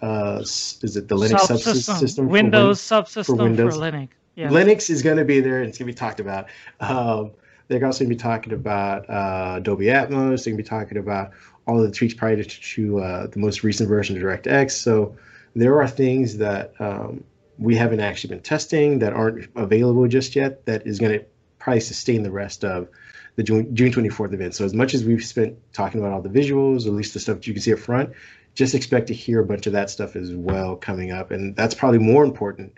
[0.00, 3.74] uh, is it the linux subsystem, subsystem windows win- subsystem for, windows.
[3.74, 4.48] for linux yeah.
[4.48, 6.48] Linux is going to be there and it's going to be talked about.
[6.80, 7.32] Um,
[7.68, 10.44] they're also going to be talking about uh, Dolby Atmos.
[10.44, 11.32] They're going to be talking about
[11.66, 14.72] all of the tweaks prior to, to uh, the most recent version of DirectX.
[14.72, 15.16] So
[15.54, 17.24] there are things that um,
[17.58, 21.24] we haven't actually been testing that aren't available just yet that is going to
[21.58, 22.88] probably sustain the rest of
[23.36, 24.54] the June, June 24th event.
[24.54, 27.46] So as much as we've spent talking about all the visuals, at least the stuff
[27.46, 28.10] you can see up front,
[28.54, 31.30] just expect to hear a bunch of that stuff as well coming up.
[31.30, 32.74] And that's probably more important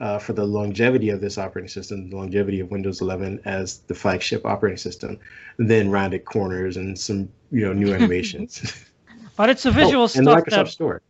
[0.00, 3.94] uh, for the longevity of this operating system, the longevity of Windows 11 as the
[3.94, 5.18] flagship operating system,
[5.56, 8.84] then rounded corners and some you know new animations.
[9.36, 11.02] but it's a visual oh, stuff and Microsoft that Store.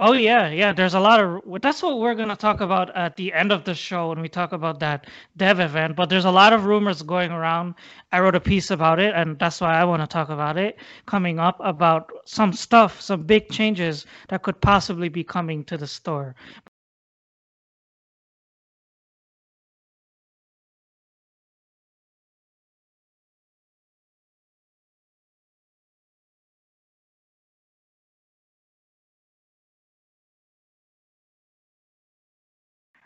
[0.00, 0.72] Oh yeah, yeah.
[0.72, 3.74] There's a lot of that's what we're gonna talk about at the end of the
[3.74, 5.94] show when we talk about that dev event.
[5.94, 7.74] But there's a lot of rumors going around.
[8.10, 10.78] I wrote a piece about it, and that's why I want to talk about it
[11.06, 15.86] coming up about some stuff, some big changes that could possibly be coming to the
[15.86, 16.34] store.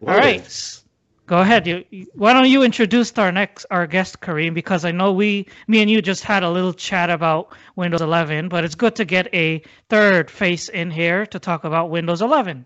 [0.07, 0.81] All right.
[1.27, 1.67] Go ahead.
[1.67, 1.85] You,
[2.15, 4.55] why don't you introduce our next our guest, Kareem?
[4.55, 8.49] Because I know we, me and you, just had a little chat about Windows 11,
[8.49, 12.65] but it's good to get a third face in here to talk about Windows 11.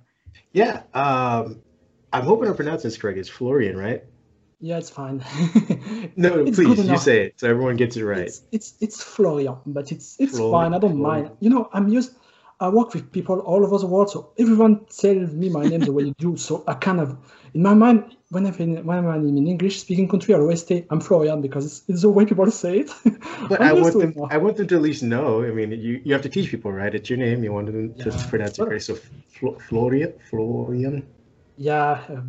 [0.53, 1.61] Yeah, um,
[2.13, 3.19] I'm hoping I pronounce this correct.
[3.19, 4.05] It's Florian, right?
[4.61, 5.19] Yeah, it's fine.
[6.17, 8.29] no, it's please, you say it so everyone gets it right.
[8.29, 10.75] It's it's, it's Florian, but it's it's Florian, fine.
[10.75, 11.25] I don't Florian.
[11.25, 11.37] mind.
[11.41, 12.15] You know, I'm used.
[12.63, 15.93] I work with people all over the world, so everyone tells me my name the
[15.93, 16.37] way you do.
[16.37, 17.19] So I kind of,
[17.55, 21.01] in my mind, when I'm in, when I'm in English-speaking country, I always say I'm
[21.01, 22.91] Florian because it's, it's the way people say it.
[23.49, 25.43] But I want them, I want them to at least know.
[25.43, 26.95] I mean, you, you have to teach people, right?
[26.95, 27.43] It's your name.
[27.43, 28.27] You want them to yeah.
[28.31, 28.81] pronounce it right.
[28.81, 31.05] So Flo, Florian, Florian.
[31.57, 32.21] Yeah, uh,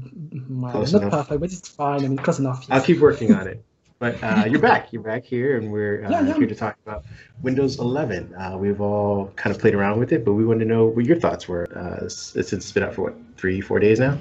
[0.47, 1.11] my, not enough.
[1.11, 2.03] perfect, but it's fine.
[2.05, 2.65] I mean, close enough.
[2.71, 3.63] I'll keep working on it.
[4.03, 4.91] But uh, you're back.
[4.91, 6.33] You're back here, and we're uh, yeah, yeah.
[6.33, 7.05] here to talk about
[7.41, 8.35] Windows 11.
[8.35, 11.05] Uh, we've all kind of played around with it, but we want to know what
[11.05, 14.17] your thoughts were uh, since it's been out for what three, four days now.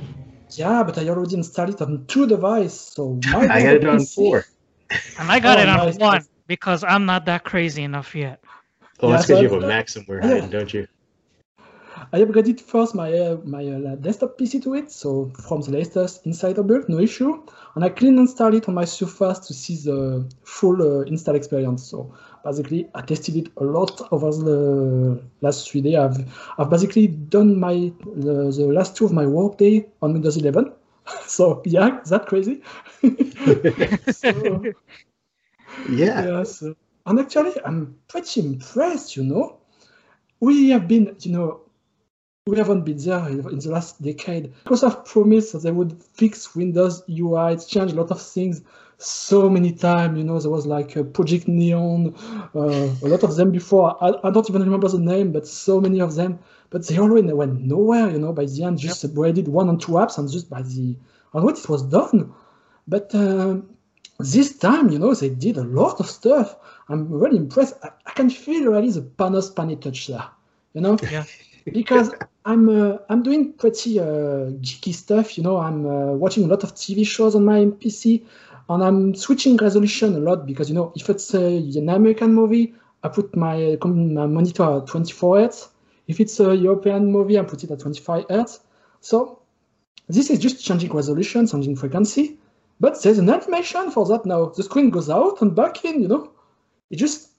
[0.51, 4.45] Yeah, but I already installed it on two devices, so I got it on four.
[5.18, 5.99] And I got oh, it on nice.
[5.99, 8.38] one because I'm not that crazy enough yet.
[9.01, 10.87] Oh, yeah, that's because so you have a Mac somewhere hiding, don't you?
[12.14, 16.27] I upgraded first my uh, my uh, desktop PC to it, so from the latest
[16.27, 17.42] insider build, no issue.
[17.75, 21.85] And I clean installed it on my Surface to see the full uh, install experience.
[21.85, 25.96] So basically, I tested it a lot over the last three days.
[25.96, 26.18] I've
[26.59, 30.70] I've basically done my the, the last two of my workday on Windows 11.
[31.27, 32.62] so yeah, that crazy?
[34.12, 34.62] so,
[35.88, 36.27] yeah.
[36.27, 36.42] Yeah.
[36.42, 39.16] So, and actually, I'm pretty impressed.
[39.16, 39.61] You know,
[40.40, 41.62] we have been, you know,
[42.47, 44.53] we haven't been there in the last decade.
[44.65, 48.63] Microsoft promised that they would fix Windows UI, change a lot of things
[48.99, 50.19] so many times.
[50.19, 52.17] You know, there was like a Project Neon,
[52.57, 53.97] uh, a lot of them before.
[54.03, 56.41] I, I, don't even remember the name, but so many of them.
[56.71, 59.13] But they always went nowhere, you know, by the end, just yep.
[59.13, 60.97] upgraded one and two apps and just by the,
[61.35, 62.35] and what it was done.
[62.89, 63.59] But uh,
[64.19, 66.57] this time, you know, they did a lot of stuff.
[66.89, 67.75] I'm really impressed.
[67.85, 70.25] I, I can feel really the Panos Panay touch there,
[70.75, 70.97] you know?
[71.09, 71.25] Yeah.
[71.70, 72.12] Because
[72.44, 75.37] I'm uh, I'm doing pretty uh, geeky stuff.
[75.37, 78.25] You know, I'm uh, watching a lot of TV shows on my PC,
[78.68, 83.09] and I'm switching resolution a lot because you know if it's an American movie, I
[83.09, 85.68] put my, my monitor at 24 hertz.
[86.09, 88.61] If it's a European movie, I put it at 25 hertz.
[89.01, 89.40] So
[90.09, 92.38] this is just changing resolution, changing frequency.
[92.81, 94.46] But there's an animation for that now.
[94.46, 96.03] The screen goes out and back in.
[96.03, 96.31] You know,
[96.90, 97.32] it just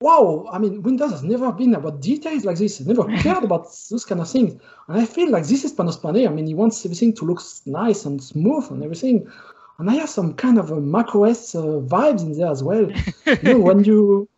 [0.00, 2.80] wow, I mean, Windows has never been about details like this.
[2.80, 4.60] Never cared about those kind of things.
[4.88, 6.26] And I feel like this is Panos Panay.
[6.26, 9.30] I mean, he wants everything to look nice and smooth and everything.
[9.78, 12.90] And I have some kind of a macOS uh, vibes in there as well.
[13.26, 14.28] you know, when you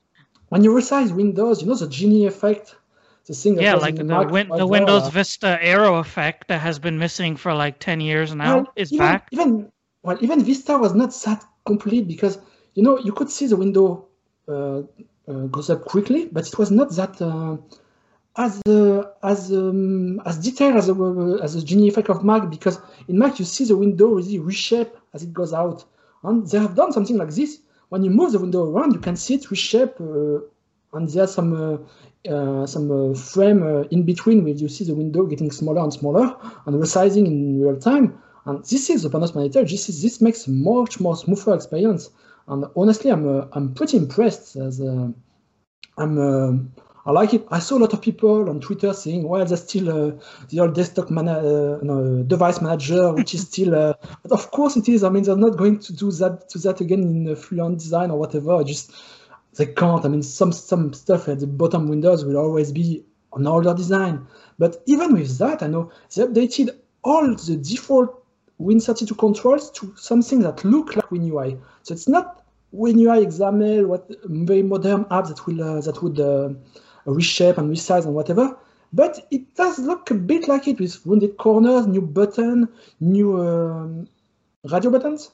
[0.48, 2.74] when you resize Windows, you know the Genie effect.
[3.26, 6.98] The thing yeah, like the, the, win- the Windows Vista Aero effect that has been
[6.98, 9.28] missing for like ten years now well, is even, back.
[9.30, 9.70] Even
[10.02, 12.38] well, even Vista was not that complete because
[12.72, 14.08] you know you could see the window
[14.48, 14.82] uh, uh,
[15.50, 17.56] goes up quickly, but it was not that uh,
[18.36, 22.78] as uh, as um, as detailed as a as a Genie effect of Mac because
[23.08, 25.84] in Mac you see the window really reshape as it goes out,
[26.22, 27.58] and they have done something like this.
[27.88, 30.40] When you move the window around, you can see it reshape, uh,
[30.92, 35.50] and there's some uh, uh, some frame in between where you see the window getting
[35.50, 38.22] smaller and smaller and resizing in real time.
[38.46, 39.64] And this is the Panos Monitor.
[39.64, 42.10] This is this makes much more smoother experience.
[42.48, 44.56] And honestly, I'm uh, I'm pretty impressed.
[44.56, 45.08] As uh,
[45.98, 46.58] I'm uh,
[47.06, 47.46] I like it.
[47.50, 50.12] I saw a lot of people on Twitter saying, "Well, there's still uh,
[50.48, 53.70] the old desktop mana- no, device manager, which is still."
[54.22, 55.04] but of course, it is.
[55.04, 58.18] I mean, they're not going to do that to that again in Fluent Design or
[58.18, 58.64] whatever.
[58.64, 58.92] Just
[59.56, 60.04] they can't.
[60.04, 64.26] I mean, some some stuff at the bottom windows will always be on older design.
[64.58, 66.70] But even with that, I know they updated
[67.04, 68.17] all the default
[68.60, 71.60] Win32 controls to something that look like WinUI.
[71.82, 72.44] So it's not
[72.74, 76.50] WinUI XAML, what very modern apps that will uh, that would uh,
[77.06, 78.56] reshape and resize and whatever.
[78.92, 82.68] But it does look a bit like it with rounded corners, new button,
[83.00, 84.08] new um,
[84.64, 85.30] radio buttons.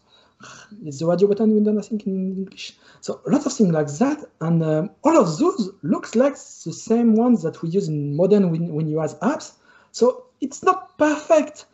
[0.84, 2.76] It's the radio button window, I think, in English.
[3.00, 6.72] So a lot of things like that, and um, all of those looks like the
[6.72, 9.52] same ones that we use in modern Win WinUI apps.
[9.92, 11.66] So it's not perfect,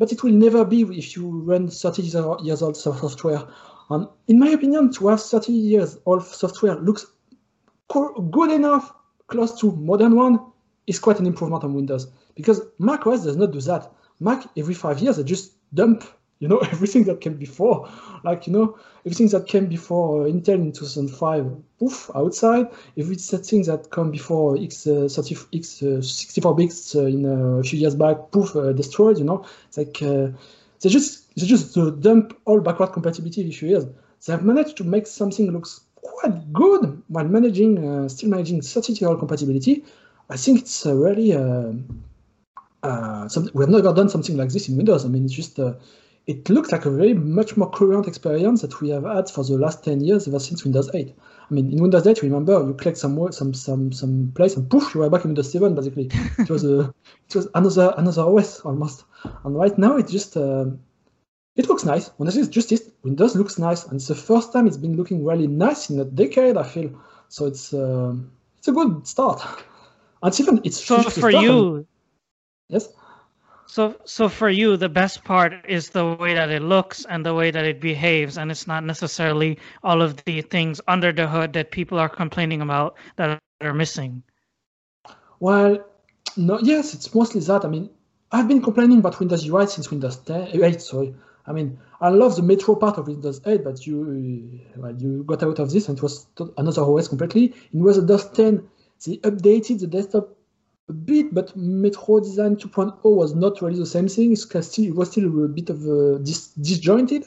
[0.00, 2.00] but it will never be if you run 30
[2.42, 3.42] years old software.
[3.90, 7.04] And in my opinion, to have 30 years old software looks
[7.88, 8.94] good enough,
[9.26, 10.40] close to modern one,
[10.86, 12.10] is quite an improvement on Windows.
[12.34, 13.92] Because Mac OS does not do that.
[14.20, 16.02] Mac every five years they just dump
[16.40, 17.88] you know everything that came before
[18.24, 18.76] like you know
[19.06, 21.46] everything that came before uh, intel in 2005
[21.78, 22.66] poof outside.
[22.96, 27.60] If everything that come before x uh, 30 x uh, 64 bits uh, in uh,
[27.60, 31.74] a few years back poof uh, destroyed you know it's like they just they just
[32.00, 33.84] dump all backward compatibility in a few years
[34.26, 39.16] they have managed to make something looks quite good while managing still managing 30 year
[39.16, 39.84] compatibility.
[40.28, 41.32] I think it's really
[42.82, 45.04] uh, we have never done something like this in Windows.
[45.04, 45.74] I mean, it's just uh,
[46.30, 49.58] it looks like a very much more current experience that we have had for the
[49.58, 51.12] last 10 years ever since Windows 8.
[51.18, 54.94] I mean, in Windows 8, remember, you click some some some some place and poof,
[54.94, 55.74] you are back in Windows 7.
[55.74, 56.08] Basically,
[56.38, 56.94] it was a
[57.28, 59.04] it was another another OS almost.
[59.44, 60.66] And right now, it just uh,
[61.56, 62.12] it looks nice.
[62.20, 65.24] Honestly, it's just this Windows looks nice, and it's the first time it's been looking
[65.24, 66.56] really nice in a decade.
[66.56, 66.90] I feel
[67.28, 67.46] so.
[67.46, 68.14] It's uh,
[68.58, 69.42] it's a good start.
[70.22, 71.74] And it's even it's so for you.
[71.74, 71.86] And,
[72.68, 72.88] yes
[73.70, 77.34] so, so for you, the best part is the way that it looks and the
[77.34, 81.52] way that it behaves, and it's not necessarily all of the things under the hood
[81.52, 84.24] that people are complaining about that are missing.
[85.38, 85.86] Well,
[86.36, 87.64] no, yes, it's mostly that.
[87.64, 87.90] I mean,
[88.32, 90.82] I've been complaining about Windows UI since Windows 10, uh, 8.
[90.82, 91.14] Sorry,
[91.46, 95.22] I mean, I love the Metro part of Windows 8, but you, uh, well, you
[95.22, 96.26] got out of this and it was
[96.58, 97.54] another OS completely.
[97.72, 98.68] In Windows 10,
[99.06, 100.36] they updated the desktop
[100.90, 104.32] a bit, but Metro Design 2.0 was not really the same thing.
[104.32, 107.26] It was still a bit of a dis- disjointed,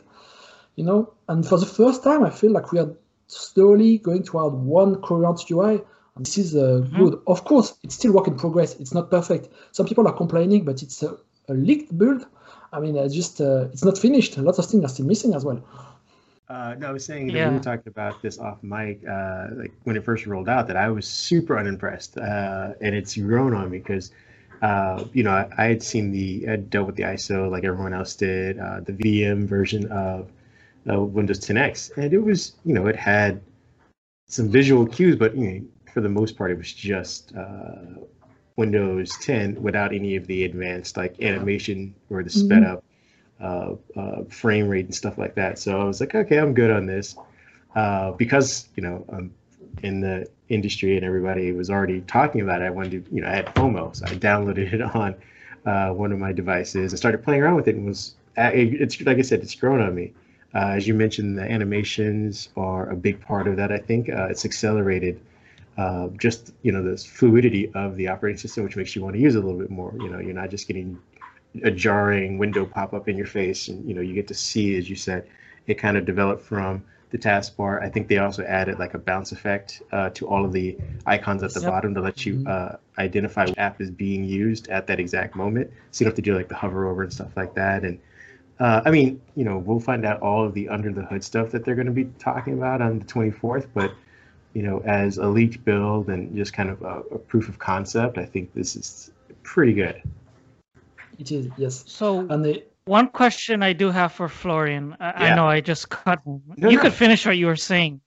[0.76, 1.14] you know.
[1.30, 2.91] And for the first time, I feel like we are
[3.28, 5.82] slowly going toward one coherent UI.
[6.16, 6.97] And this is uh, mm-hmm.
[6.97, 7.22] good.
[7.26, 8.76] Of course, it's still work in progress.
[8.80, 9.49] It's not perfect.
[9.72, 11.18] Some people are complaining, but it's a,
[11.49, 12.26] a leaked build.
[12.72, 14.38] I mean, I just uh, it's not finished.
[14.38, 15.64] Lots of things are still missing as well.
[16.53, 17.49] Uh, no, I was saying yeah.
[17.49, 20.77] we were talking about this off mic, uh, like when it first rolled out, that
[20.77, 24.11] I was super unimpressed, uh, and it's grown on me because,
[24.61, 27.63] uh, you know, I, I, had seen the, I had dealt with the ISO like
[27.63, 30.31] everyone else did, uh, the VM version of
[30.87, 33.41] uh, Windows 10X, and it was, you know, it had
[34.27, 37.33] some visual cues, but you know, for the most part, it was just
[38.57, 42.73] Windows 10 without any of the advanced like animation or the sped mm-hmm.
[42.73, 42.83] up
[43.43, 45.59] uh, uh, frame rate and stuff like that.
[45.59, 47.15] So I was like, okay, I'm good on this
[47.75, 49.33] uh, because you know I'm
[49.81, 52.65] in the industry and everybody was already talking about it.
[52.65, 55.15] I wanted to, you know, I had FOMO, so I downloaded it on
[55.65, 59.17] uh, one of my devices and started playing around with it and was it's like
[59.17, 60.13] I said, it's grown on me.
[60.55, 63.71] Uh, as you mentioned, the animations are a big part of that.
[63.71, 65.19] I think uh, it's accelerated.
[65.77, 69.19] Uh, just you know the fluidity of the operating system, which makes you want to
[69.19, 69.93] use it a little bit more.
[69.99, 70.99] You know, you're not just getting
[71.63, 74.77] a jarring window pop up in your face, and you know you get to see,
[74.77, 75.27] as you said,
[75.67, 76.83] it kind of developed from
[77.13, 77.81] the taskbar.
[77.81, 80.75] I think they also added like a bounce effect uh, to all of the
[81.05, 81.69] icons at the yep.
[81.69, 82.47] bottom to let you mm-hmm.
[82.47, 85.71] uh, identify what app is being used at that exact moment.
[85.91, 87.83] So you don't have to do like the hover over and stuff like that.
[87.83, 87.99] And
[88.59, 91.51] uh, I mean, you know, we'll find out all of the under the hood stuff
[91.51, 93.67] that they're going to be talking about on the 24th.
[93.75, 93.93] But
[94.53, 98.17] you know, as a leaked build and just kind of a, a proof of concept,
[98.17, 99.11] I think this is
[99.43, 100.01] pretty good.
[101.20, 101.84] It is, yes.
[101.88, 104.95] So and the, one question I do have for Florian.
[104.99, 105.14] I, yeah.
[105.32, 106.41] I know I just cut him.
[106.57, 106.84] No, you no.
[106.84, 108.01] could finish what you were saying.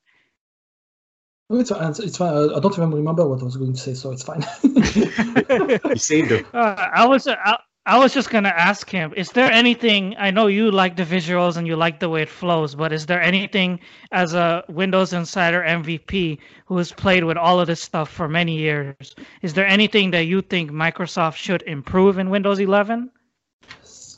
[1.51, 1.95] it's fine.
[1.99, 2.51] It's fine.
[2.55, 4.45] I don't even remember what I was going to say, so it's fine.
[4.63, 6.47] you saved him.
[6.53, 7.27] Uh, I was.
[7.27, 10.16] I, I was just gonna ask him: Is there anything?
[10.18, 13.07] I know you like the visuals and you like the way it flows, but is
[13.07, 13.78] there anything
[14.11, 18.59] as a Windows Insider MVP who has played with all of this stuff for many
[18.59, 19.14] years?
[19.41, 23.09] Is there anything that you think Microsoft should improve in Windows 11?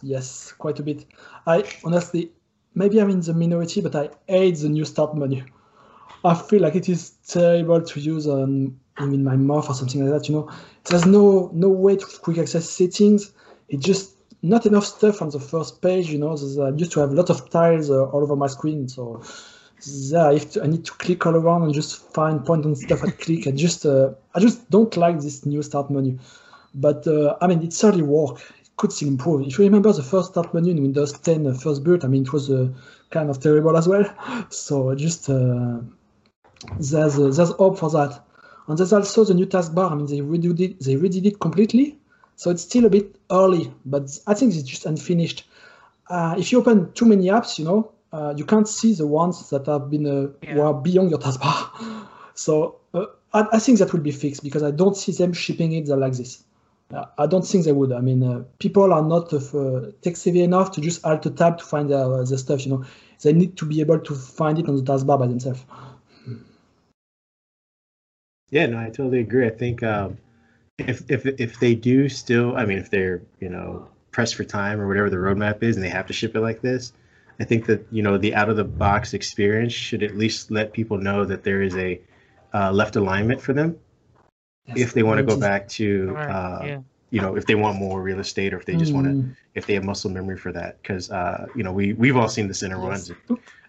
[0.02, 1.04] Yes, quite a bit.
[1.46, 2.32] I honestly,
[2.74, 5.44] maybe I'm in the minority, but I hate the new start menu.
[6.24, 10.22] I feel like it is terrible to use on in my mouth or something like
[10.22, 10.28] that.
[10.30, 10.50] You know,
[10.84, 13.34] there's no no way to quick access settings
[13.68, 14.12] it's just
[14.42, 16.10] not enough stuff on the first page.
[16.10, 18.88] You know, I used to have a lot of tiles uh, all over my screen,
[18.88, 19.22] so
[19.86, 23.04] yeah, I, to, I, need to click all around and just find point and stuff
[23.04, 23.46] I click.
[23.46, 26.18] I just uh, I just don't like this new start menu.
[26.74, 28.40] But uh, I mean, it certainly work.
[28.60, 29.46] It could still improve.
[29.46, 32.22] If you remember the first start menu in Windows 10 uh, first build, I mean,
[32.22, 32.68] it was uh,
[33.10, 34.04] kind of terrible as well.
[34.50, 35.78] So just uh,
[36.78, 38.24] there's there's hope for that.
[38.66, 39.90] And there's also the new taskbar.
[39.90, 41.97] I mean, they redid it, they redid it completely.
[42.38, 45.44] So it's still a bit early, but I think it's just unfinished.
[46.08, 49.50] Uh, if you open too many apps, you know, uh, you can't see the ones
[49.50, 50.54] that have been uh, Yeah.
[50.54, 51.58] were beyond your taskbar.
[52.34, 55.72] So uh, I, I think that will be fixed because I don't see them shipping
[55.72, 56.44] it like this.
[56.94, 57.90] Uh, I don't think they would.
[57.90, 61.64] I mean, uh, people are not uh, tech savvy enough to just alt tab to
[61.64, 62.64] find their, uh, their stuff.
[62.64, 62.84] You know,
[63.22, 65.64] they need to be able to find it on the taskbar by themselves.
[68.50, 69.46] Yeah, no, I totally agree.
[69.48, 70.18] I think um,
[70.78, 74.80] if if if they do still, I mean, if they're you know pressed for time
[74.80, 76.92] or whatever the roadmap is, and they have to ship it like this,
[77.40, 80.72] I think that you know the out of the box experience should at least let
[80.72, 82.00] people know that there is a
[82.54, 83.78] uh, left alignment for them.
[84.74, 86.80] If they want to go back to uh, yeah.
[87.10, 89.36] you know if they want more real estate or if they just want to Mm,
[89.54, 90.80] if they have muscle memory for that.
[90.82, 93.08] Because uh, you know we we've all seen the center Yes.
[93.08, 93.12] ones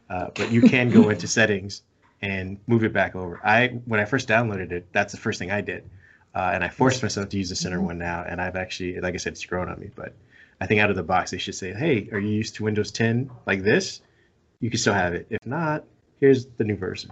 [0.10, 1.84] uh, but you can go into settings
[2.22, 3.40] and move it back over.
[3.44, 5.84] I when i first downloaded it that's the first thing i did
[6.36, 7.84] uh, and i forced myself to use the center Mhm.
[7.86, 10.14] one now and i've actually like i said it's grown on me but
[10.62, 12.92] i think out of the box they should say hey are you used to windows
[12.92, 14.02] 10 like this?
[14.62, 15.26] You can still have it.
[15.30, 15.86] If not
[16.20, 17.12] here's the new version.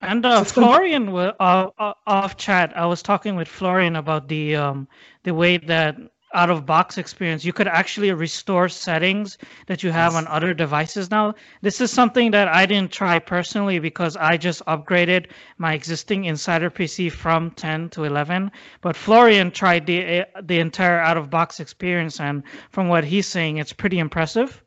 [0.00, 4.56] And uh, Florian, wa- uh, uh, off chat, I was talking with Florian about the
[4.56, 4.88] um,
[5.24, 5.96] the way that
[6.34, 10.16] out of box experience, you could actually restore settings that you have Yes.
[10.16, 11.34] on other devices now.
[11.62, 15.26] This is something that I didn't try personally because I just upgraded
[15.58, 18.50] my existing Insider PC from 10 to 11.
[18.80, 23.26] But Florian tried the uh, the entire out of box experience, and from what he's
[23.26, 24.62] saying, it's pretty impressive.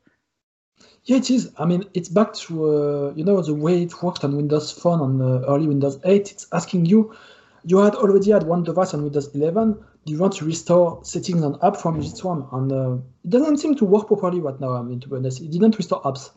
[1.04, 1.52] Yeah, it is.
[1.58, 5.00] I mean, it's back to uh, you know the way it worked on Windows Phone
[5.00, 6.32] on uh, early Windows 8.
[6.32, 7.14] It's asking you,
[7.64, 9.76] you had already had one device on Windows 11.
[10.04, 12.46] Do you want to restore settings on app from this one?
[12.52, 12.92] And uh,
[13.24, 14.74] it doesn't seem to work properly right now.
[14.74, 16.30] I mean, to be honest, it didn't restore apps.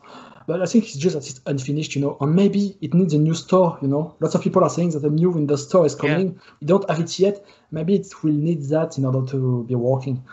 [0.46, 2.12] But I think it's just that it's unfinished, you know.
[2.20, 4.14] Or maybe it needs a new store, you know.
[4.20, 6.00] Lots of people are saying that a new Windows Store is Yeah.
[6.08, 6.40] coming.
[6.60, 7.44] We don't have it yet.
[7.70, 10.24] Maybe it will need that in order to be working.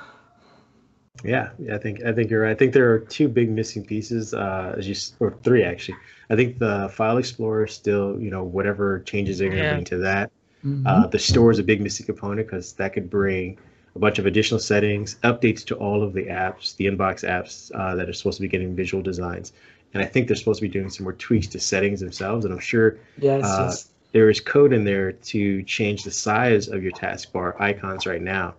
[1.24, 2.52] Yeah, yeah, I think I think you're right.
[2.52, 5.98] I think there are two big missing pieces, uh, as you or three actually.
[6.30, 9.74] I think the File Explorer still, you know, whatever changes they're going to Yeah.
[9.74, 10.32] bring to that.
[10.66, 10.84] Mhm.
[10.86, 13.58] Uh, the store is a big missing component because that could bring
[13.96, 17.96] a bunch of additional settings, updates to all of the apps, the inbox apps uh,
[17.96, 19.54] that are supposed to be getting visual designs.
[19.94, 22.44] And I think they're supposed to be doing some more tweaks to settings themselves.
[22.44, 23.90] And I'm sure yes, uh, yes.
[24.12, 28.56] there is code in there to change the size of your taskbar icons right now.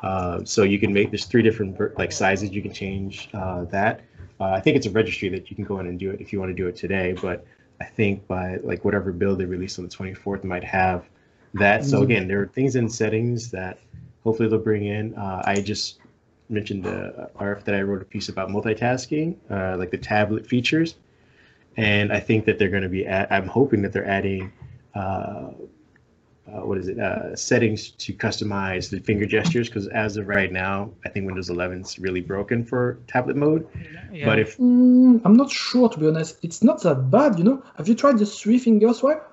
[0.00, 4.00] Uh, so you can make there's three different like sizes you can change uh, that.
[4.40, 6.32] Uh, I think it's a registry that you can go in and do it if
[6.32, 7.14] you want to do it today.
[7.20, 7.44] But
[7.80, 11.04] I think by like whatever build they release on the 24th might have
[11.54, 11.84] that.
[11.84, 12.04] So Mhm.
[12.04, 13.78] again, there are things in settings that
[14.24, 15.14] hopefully they'll bring in.
[15.14, 15.98] Uh, I just
[16.48, 20.96] mentioned uh, RF that I wrote a piece about multitasking, uh, like the tablet features,
[21.76, 23.06] and I think that they're going to be.
[23.06, 24.52] At, I'm hoping that they're adding.
[24.94, 25.50] Uh,
[26.48, 26.98] uh, what is it?
[26.98, 31.48] Uh, settings to customize the finger gestures because as of right now, I think Windows
[31.50, 33.68] 11 is really broken for tablet mode.
[34.12, 34.26] Yeah.
[34.26, 36.38] But if Mm, I'm not sure to be honest.
[36.42, 37.62] It's not that bad, you know.
[37.76, 39.29] Have you tried the three finger swipe?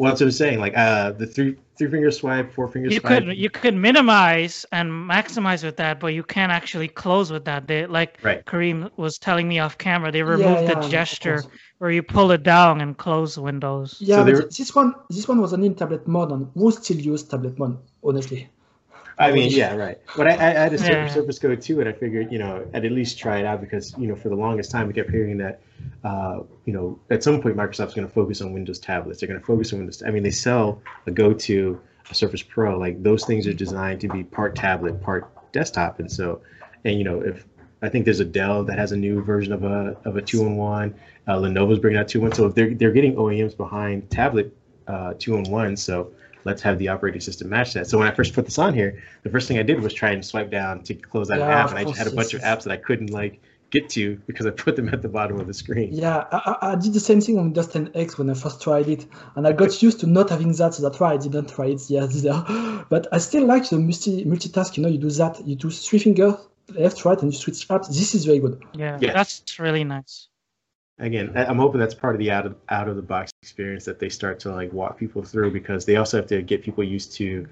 [0.00, 0.60] Well, that's what I'm saying.
[0.60, 2.94] Like uh, the three three finger swipe, four finger swipe.
[2.94, 3.24] you swipe.
[3.24, 7.66] could you could minimize and maximize with that, but you can't actually close with that.
[7.66, 8.42] They like Right.
[8.46, 11.44] Kareem was telling me off camera, they removed yeah, the gesture
[11.78, 13.98] where you pull it down and close windows.
[14.00, 16.96] Yeah, So but this one this one was an in tablet mode, and who still
[16.96, 17.76] use tablet mode?
[18.02, 18.48] Honestly,
[19.20, 19.98] I mean, yeah, right.
[20.16, 21.06] But I, I I had a Yeah.
[21.08, 23.94] Surface Go too, and I figured, you know, I'd at least try it out because,
[23.98, 25.60] you know, for the longest time, we kept hearing that,
[26.04, 29.20] uh, you know, at some point, Microsoft's going to focus on Windows tablets.
[29.20, 30.02] They're going to focus on Windows.
[30.06, 32.78] I mean, they sell a Go to a Surface Pro.
[32.78, 36.00] Like, those things are designed to be part tablet, part desktop.
[36.00, 36.40] And so,
[36.84, 37.46] and, you know, if
[37.82, 40.42] I think there's a Dell that has a new version of a of a two
[40.42, 40.94] in one.
[41.26, 42.32] Uh, Lenovo's bringing out two in one.
[42.32, 44.54] So if they're they're getting OEMs behind tablet
[44.86, 46.12] uh, two in one, so
[46.44, 47.86] let's have the operating system match that.
[47.86, 50.10] So when I first put this on here, the first thing I did was try
[50.10, 52.34] and swipe down to close out an Yeah, app, and I just had a bunch
[52.34, 55.38] of apps that I couldn't like get to because I put them at the bottom
[55.38, 55.90] of the screen.
[55.92, 58.88] yeah, I, I, I did the same thing on Windows 10X when I first tried
[58.88, 61.66] it, and I got used to not having that, so that's why I didn't try
[61.66, 62.84] it yet either.
[62.88, 64.76] But I still like the multi multitask.
[64.76, 66.36] You know, you do that, you do three finger
[66.74, 67.86] left, right, and you switch apps.
[67.88, 68.60] This is very good.
[68.74, 69.12] Yeah, Yeah.
[69.12, 70.26] that's really nice.
[71.00, 73.98] Again, I'm hoping that's part of the out of out of the box experience that
[73.98, 77.12] they start to like walk people through because they also have to get people used
[77.14, 77.48] to.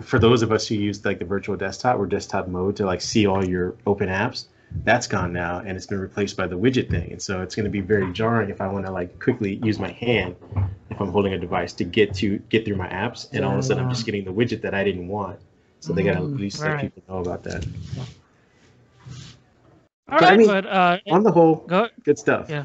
[0.00, 3.00] For those of us who use like the virtual desktop or desktop mode to like
[3.00, 4.46] see all your open apps,
[4.84, 7.12] that's gone now and it's been replaced by the widget thing.
[7.12, 9.78] And so it's going to be very jarring if I want to like quickly use
[9.78, 10.36] my hand
[10.90, 13.58] if I'm holding a device to get to get through my apps and all of
[13.58, 15.40] a sudden I'm just getting the widget that I didn't want.
[15.80, 16.80] So they gotta at Mm, least let right.
[16.80, 17.64] people know about that.
[20.08, 21.88] All But I mean- but uh, On the whole, go.
[22.04, 22.48] good stuff.
[22.50, 22.64] Yeah.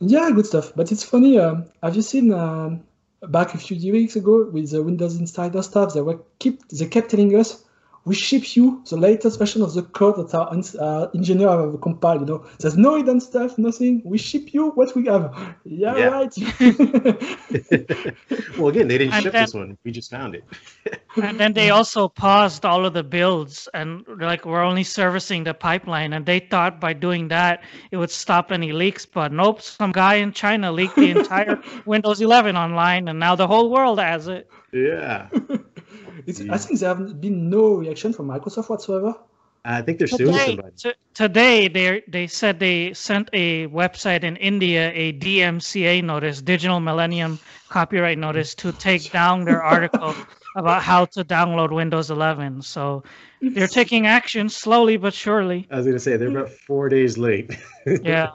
[0.00, 0.72] Yeah, good stuff.
[0.76, 1.38] But it's funny.
[1.38, 2.82] Um, have you seen um,
[3.28, 5.94] back a few weeks ago with the Windows Insider stuff?
[5.94, 7.64] They were keep they kept telling us
[8.06, 11.80] we ship you the latest version of the code that our ens- uh, engineer have
[11.80, 12.20] compiled.
[12.20, 14.00] You know, there's no hidden stuff, nothing.
[14.04, 15.34] We ship you what we have.
[15.64, 16.06] Yeah, Yeah.
[16.18, 16.34] right.
[18.58, 19.76] well, again, they didn't And ship then- this one.
[19.84, 20.44] We just found it.
[21.16, 25.54] And then they also paused all of the builds and like we're only servicing the
[25.54, 26.12] pipeline.
[26.12, 29.62] And they thought by doing that it would stop any leaks, but nope.
[29.62, 33.98] Some guy in China leaked the entire Windows 11 online, and now the whole world
[33.98, 34.50] has it.
[34.76, 35.28] Yeah.
[36.26, 39.14] It's, I think there have been no reaction from Microsoft whatsoever.
[39.64, 40.72] I think they're suing Today, somebody.
[40.76, 46.80] t- today they they said they sent a website in India a DMCA notice, Digital
[46.80, 50.14] Millennium Copyright Notice, to take down their article
[50.56, 52.62] about how to download Windows 11.
[52.62, 53.02] So
[53.40, 55.66] they're taking action slowly but surely.
[55.70, 57.56] I was gonna say they're about four days late.
[58.02, 58.30] Yeah.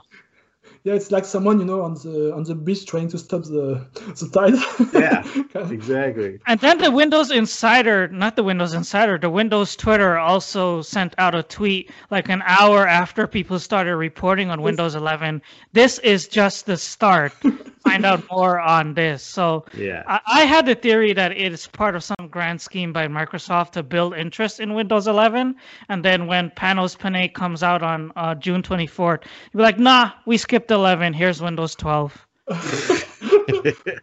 [0.83, 3.85] Yeah, it's like someone you know on the on the beach trying to stop the
[3.93, 4.55] the tide.
[4.93, 5.69] Yeah.
[5.71, 6.39] exactly.
[6.47, 11.35] And then the Windows Insider, not the Windows Insider, the Windows Twitter also sent out
[11.35, 15.43] a tweet like an hour after people started reporting on Windows 11.
[15.71, 17.33] This is just the start.
[17.83, 19.23] Find out more on this.
[19.23, 20.03] So Yeah.
[20.07, 23.71] I, I had the theory that it is part of some grand scheme by Microsoft
[23.71, 25.55] to build interest in Windows 11.
[25.89, 30.11] And then when Panos Panay comes out on uh, June 24th, you'll be like, nah,
[30.25, 31.13] we skipped 11.
[31.13, 32.27] Here's Windows 12.
[32.47, 34.01] that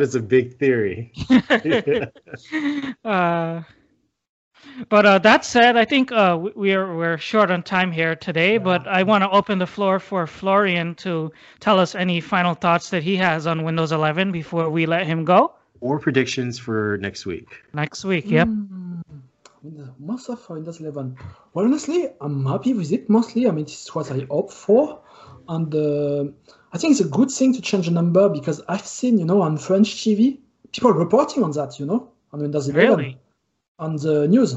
[0.00, 1.12] is a big theory.
[3.04, 3.62] uh,
[4.88, 8.14] but uh, that said, I think uh, we- we are we're short on time here
[8.16, 8.58] today.
[8.58, 12.90] But I want to open the floor for Florian to tell us any final thoughts
[12.90, 17.26] that he has on Windows 11 before we let him go or predictions for next
[17.26, 17.48] week.
[17.74, 18.24] next week.
[18.30, 18.48] Yep.
[18.48, 19.02] Mm,
[19.98, 21.16] Most of Windows 11.
[21.52, 23.08] Well, honestly, I'm happy with it.
[23.08, 25.00] Mostly, I mean, it's what I hope for,
[25.48, 26.24] and uh,
[26.72, 29.40] I think it's a good thing to change the number because I've seen, you know,
[29.42, 30.38] on French TV,
[30.72, 33.18] people reporting on that, you know, on Windows 11 Really?
[33.78, 34.56] On the news.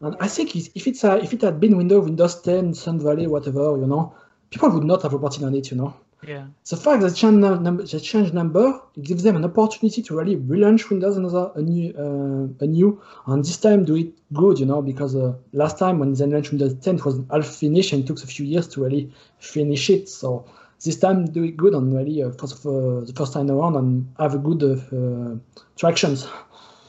[0.00, 3.26] And I think if it's uh, if it had been Windows, Windows 10, Sun Valley,
[3.26, 4.14] whatever, you know,
[4.50, 5.94] people would not have reported on it, you know.
[6.26, 6.46] Yeah.
[6.68, 10.16] The fact that they change number, they change number, it gives them an opportunity to
[10.16, 14.58] really relaunch Windows another a new, uh, a new, and this time do it good,
[14.58, 17.92] you know, because uh, last time when they launched Windows 10, it was half finished
[17.92, 20.08] and it took a few years to really finish it.
[20.08, 20.46] So
[20.82, 24.12] this time do it good and really uh, for the, the first time around and
[24.18, 25.36] have a good uh, uh,
[25.76, 26.26] tractions.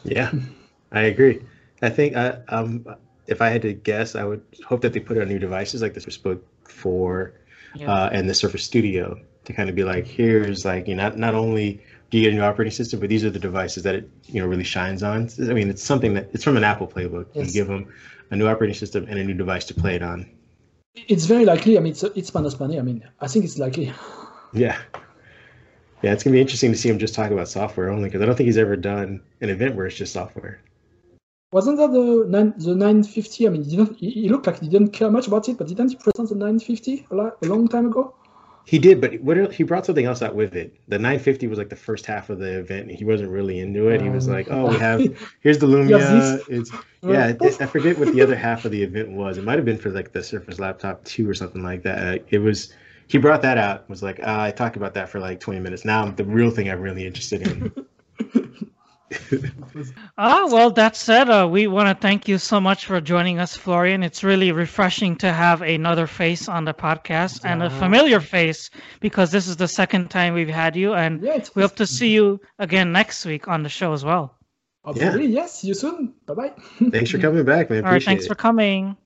[0.04, 0.32] Yeah,
[0.92, 1.42] I agree.
[1.82, 2.86] I think I, um,
[3.28, 5.82] if I had to guess, I would hope that they put it on new devices
[5.82, 7.34] like the Surface Book 4
[7.76, 7.92] Yeah.
[7.92, 11.18] uh, and the Surface Studio to kind of be like, here's like, you know, not,
[11.18, 13.96] not only do you get a new operating system, but these are the devices that
[13.96, 15.30] it, you know, really shines on.
[15.40, 17.28] I mean, it's something that it's from an Apple playbook.
[17.34, 17.48] Yes.
[17.48, 17.94] You give them
[18.32, 20.30] a new operating system and a new device to play it on.
[20.96, 21.78] It's very likely.
[21.78, 22.80] I mean, it's it's Panos Panay.
[22.80, 23.94] I mean, I think it's likely.
[24.54, 24.80] Yeah.
[26.02, 28.26] Yeah, it's gonna be interesting to see him just talk about software only because I
[28.26, 30.62] don't think he's ever done an event where it's just software.
[31.58, 32.06] Wasn't that the
[32.36, 33.48] nine, the 950?
[33.48, 35.66] I mean, he, didn't, he, he looked like he didn't care much about it, but
[35.68, 38.14] didn't he present the 950 a, lo- a long time ago?
[38.74, 40.76] He did, but what he brought something else out with it.
[40.90, 42.90] The 950 was like the first half of the event.
[42.90, 44.02] and He wasn't really into it.
[44.02, 45.00] He was Um, like, "Oh, we have
[45.40, 46.44] here's the Lumia.
[46.50, 46.70] It's
[47.02, 47.34] yeah.
[47.42, 49.38] it- I forget what the other half of the event was.
[49.38, 51.98] It might have been for like the Surface Laptop 2 or something like that.
[52.08, 52.74] Uh, It was.
[53.08, 53.90] He brought that out.
[53.90, 55.86] Was like, ah, I talked about that for like 20 minutes.
[55.86, 57.72] Now the real thing I'm really interested in.
[60.18, 63.56] Ah, well, that said, uh, we want to thank you so much for joining us,
[63.56, 64.02] Florian.
[64.02, 69.32] It's really refreshing to have another face on the podcast and a familiar face because
[69.32, 72.42] this is the second time we've had you, and Yeah, we hope to see you
[72.58, 74.36] again next week on the show as well.
[74.84, 75.60] Hopefully, yes.
[75.60, 76.14] See you soon.
[76.26, 76.54] Bye bye.
[76.92, 77.86] Thanks for coming back, man.
[77.86, 78.28] All right, thanks it.
[78.28, 78.98] for coming.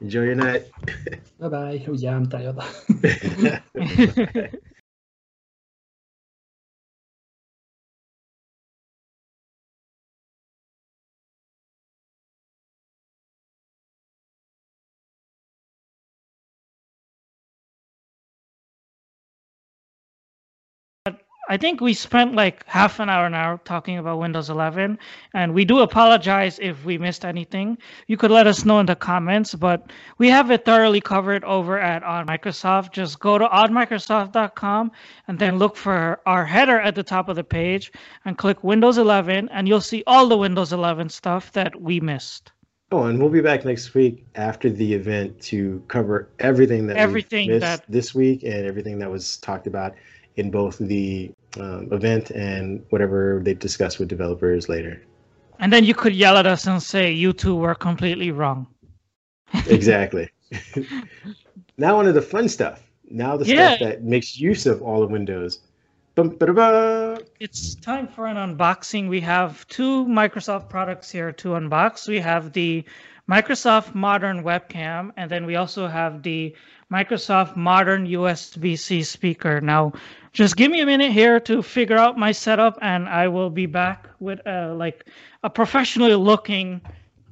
[0.00, 0.70] Enjoy your night.
[1.40, 1.84] bye bye.
[1.88, 2.58] Oh yeah, I'm tired.
[21.46, 24.98] I think we spent like half an hour now talking about Windows 11,
[25.34, 27.76] and we do apologize if we missed anything.
[28.06, 31.78] You could let us know in the comments, but we have it thoroughly covered over
[31.78, 32.92] at On Microsoft.
[32.92, 34.92] Just go to onmicrosoft.com
[35.28, 37.92] and then look for our header at the top of the page
[38.24, 42.52] and click Windows 11, and you'll see all the Windows 11 stuff that we missed.
[42.90, 47.00] Oh, and we'll be back next week after the event to cover everything that we
[47.00, 49.94] Everything missed that- this week and everything that was talked about
[50.36, 55.02] in both the um, event and whatever they discussed with developers later.
[55.60, 58.66] And then you could yell at us and say you two were completely wrong.
[59.68, 60.28] exactly.
[61.78, 62.82] now on to the fun stuff.
[63.10, 63.76] Now the Yeah.
[63.76, 65.60] stuff that makes use of all the windows.
[67.40, 69.08] It's time for an unboxing.
[69.08, 72.08] We have two Microsoft products here to unbox.
[72.08, 72.84] We have the
[73.30, 76.54] Microsoft Modern Webcam, and then we also have the
[76.92, 79.60] Microsoft Modern USB C speaker.
[79.60, 79.92] Now,
[80.32, 83.66] just give me a minute here to figure out my setup, and I will be
[83.66, 85.06] back with uh, like
[85.42, 86.82] a professionally looking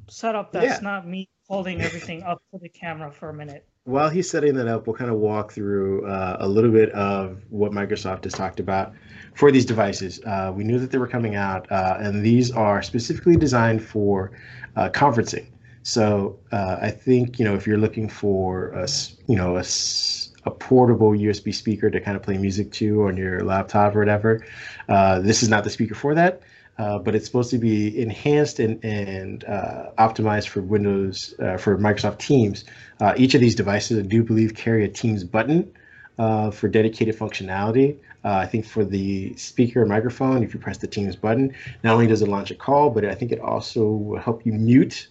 [0.09, 0.79] setup that's Yeah.
[0.83, 3.67] not me holding everything up to the camera for a minute.
[3.85, 7.43] While he's setting that up, we'll kind of walk through uh, a little bit of
[7.51, 8.95] what Microsoft has talked about
[9.35, 10.21] for these devices.
[10.25, 14.31] Uh, we knew that they were coming out, uh, and these are specifically designed for
[14.77, 15.47] uh, conferencing.
[15.83, 18.89] So uh, I think you know if you're looking for a
[19.27, 23.95] you know a portable USB speaker to kind of play music to on your laptop
[23.95, 24.45] or whatever,
[24.89, 26.43] uh, this is not the speaker for that.
[26.79, 31.77] Uh, but it's supposed to be enhanced and, and uh, optimized for Windows uh, for
[31.77, 32.65] Microsoft Teams.
[32.99, 35.71] Uh, each of these devices, I do believe, carry a Teams button
[36.17, 37.99] for dedicated functionality.
[38.25, 42.07] Uh, I think for the speaker microphone, if you press the Teams button, not only
[42.07, 45.09] does it launch a call, but I think it also will help you mute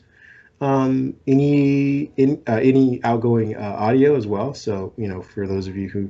[0.61, 4.53] um, any in, uh, any outgoing uh, audio as well.
[4.53, 6.09] So you know, for those of you who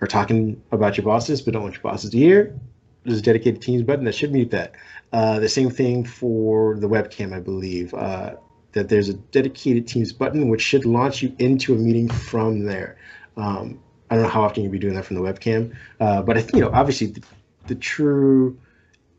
[0.00, 2.58] are talking about your bosses but don't want your bosses to hear,
[3.04, 4.74] there's a dedicated Teams button that should mute that.
[5.12, 7.94] Uh, the same thing for the webcam, I believe.
[7.94, 8.34] Uh,
[8.72, 12.98] that there's a dedicated Teams button which should launch you into a meeting from there.
[13.36, 16.36] Um, I don't know how often you'll be doing that from the webcam, uh, but
[16.36, 17.22] I you know obviously the,
[17.66, 18.58] the true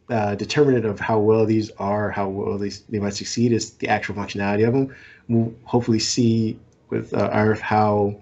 [0.09, 3.87] uh, determinant of how well these are, how well these they might succeed, is the
[3.87, 4.95] actual functionality of them.
[5.27, 8.15] We'll hopefully see with uh, our how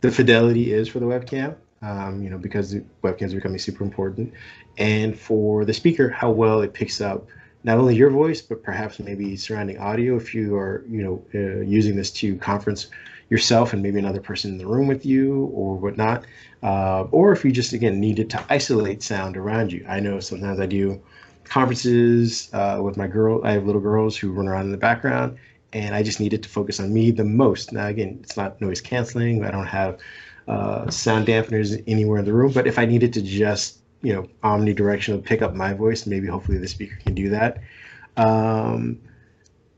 [0.00, 1.56] the fidelity is for the webcam.
[1.82, 4.34] Um, you know, because the webcams are becoming super important,
[4.76, 7.26] and for the speaker, how well it picks up
[7.62, 11.60] not only your voice but perhaps maybe surrounding audio if you are you know uh,
[11.60, 12.88] using this to conference
[13.30, 16.24] yourself and maybe another person in the room with you or whatnot.
[16.62, 19.86] Uh, or if you just again needed to isolate sound around you.
[19.88, 21.00] I know sometimes i do
[21.44, 25.38] conferences uh, with my girl i have little girls who run around in the background
[25.72, 27.72] and i just needed to focus on me the most.
[27.72, 29.44] Now again it's not noise canceling.
[29.44, 29.98] I don't have
[30.48, 34.28] uh, sound dampeners anywhere in the room but if i needed to just you know
[34.42, 37.62] omnidirectional pick up my voice maybe hopefully the speaker can do that.
[38.16, 39.00] Um,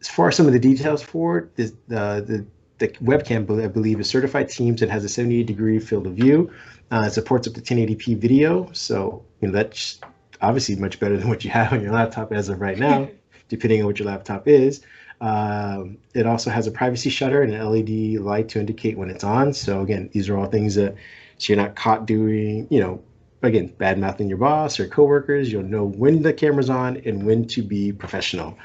[0.01, 2.47] as far as some of the details for it the, the, the
[2.83, 6.51] the webcam, I believe, is certified Teams and has a 78 degree field of view.
[6.91, 10.01] Uh, it supports up to 1080p video, so you know that's
[10.41, 13.09] obviously much better than what you have on your laptop as of right now,
[13.49, 14.83] depending on what your laptop is.
[15.21, 19.23] Um, it also has a privacy shutter and an LED light to indicate when it's
[19.23, 19.53] on.
[19.53, 20.97] So again, these are all things that
[21.39, 23.01] so you're not caught doing, you know,
[23.43, 25.53] again, bad mouthing your boss or coworkers.
[25.53, 28.59] You'll know when the camera's on and when to be professional.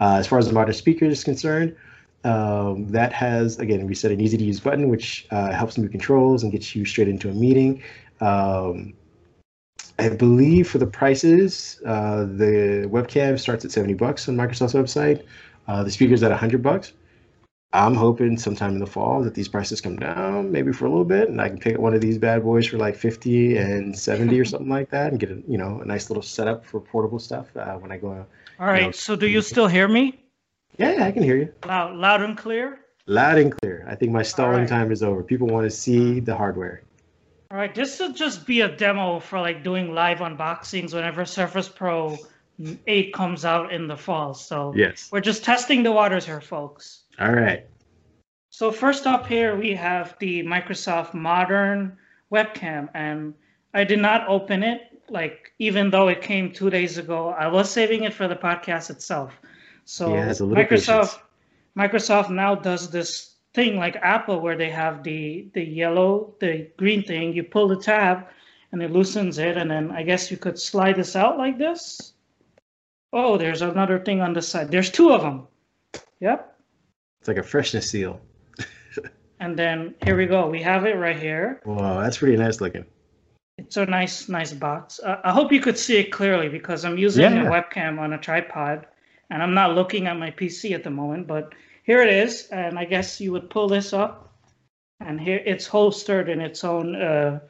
[0.00, 1.76] Uh, as far as the modern speaker is concerned,
[2.24, 5.90] um, that has, again, we set an easy to use button, which uh, helps move
[5.90, 7.82] controls and gets you straight into a meeting.
[8.20, 8.94] Um,
[9.98, 15.24] I believe for the prices, uh, the webcam starts at 70 bucks on Microsoft's website.
[15.68, 16.92] Uh, the speaker's at 100 bucks.
[17.72, 21.04] I'm hoping sometime in the fall that these prices come down, maybe for a little
[21.04, 23.98] bit, and I can pick up one of these bad boys for like 50 and
[23.98, 26.80] 70 or something like that, and get a you know a nice little setup for
[26.80, 28.12] portable stuff uh, when I go.
[28.12, 28.28] out.
[28.60, 28.82] All right.
[28.82, 30.23] know, So, do you still hear me?
[30.78, 32.80] Yeah, yeah, I can hear you Loud, loud and clear.
[33.06, 33.86] loud and clear.
[33.88, 34.68] I think my stalling right.
[34.68, 35.22] time is over.
[35.22, 36.24] People want to see hmm.
[36.24, 36.82] the hardware.
[37.50, 41.68] All right, this will just be a demo for like doing live unboxings whenever Surface
[41.68, 42.18] Pro
[42.86, 44.34] 8 comes out in the fall.
[44.34, 45.08] So Yes.
[45.12, 47.02] we're just testing the waters here, folks.
[47.20, 47.66] All right.
[48.50, 51.96] So first up here, we have the Microsoft Modern
[52.32, 53.34] webcam, and
[53.72, 54.80] I did not open it.
[55.08, 58.90] Like even though it came two days ago, I was saving it for the podcast
[58.90, 59.38] itself.
[59.84, 61.18] So Yeah, Microsoft
[61.76, 67.02] Microsoft now does this thing like Apple where they have the the yellow, the green
[67.02, 67.32] thing.
[67.32, 68.26] You pull the tab,
[68.72, 72.12] and it loosens it, and then I guess you could slide this out like this.
[73.12, 74.70] Oh, there's another thing on the side.
[74.70, 75.46] There's two of them.
[76.20, 76.56] Yep.
[77.20, 78.20] It's like a freshness seal.
[79.40, 80.48] And then here we go.
[80.48, 81.60] We have it right here.
[81.66, 82.86] Wow, that's pretty nice looking.
[83.58, 85.00] It's a nice, nice box.
[85.00, 87.42] Uh, I hope you could see it clearly because I'm using Yeah.
[87.48, 88.86] a webcam on a tripod
[89.34, 91.26] and I'm not looking at my PC at the moment.
[91.26, 92.46] But here it is.
[92.52, 94.32] And I guess you would pull this up
[95.00, 97.40] and here it's holstered in its own uh,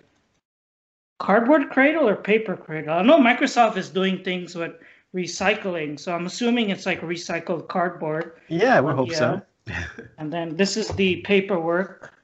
[1.21, 2.95] cardboard cradle or paper cradle.
[2.95, 4.73] I know Microsoft is doing things with
[5.15, 6.01] recycling.
[6.01, 8.41] So I'm assuming it's like recycled cardboard.
[8.49, 9.41] Yeah, we hope Yeah.
[9.67, 9.75] so.
[10.19, 12.15] And then this is the paperwork.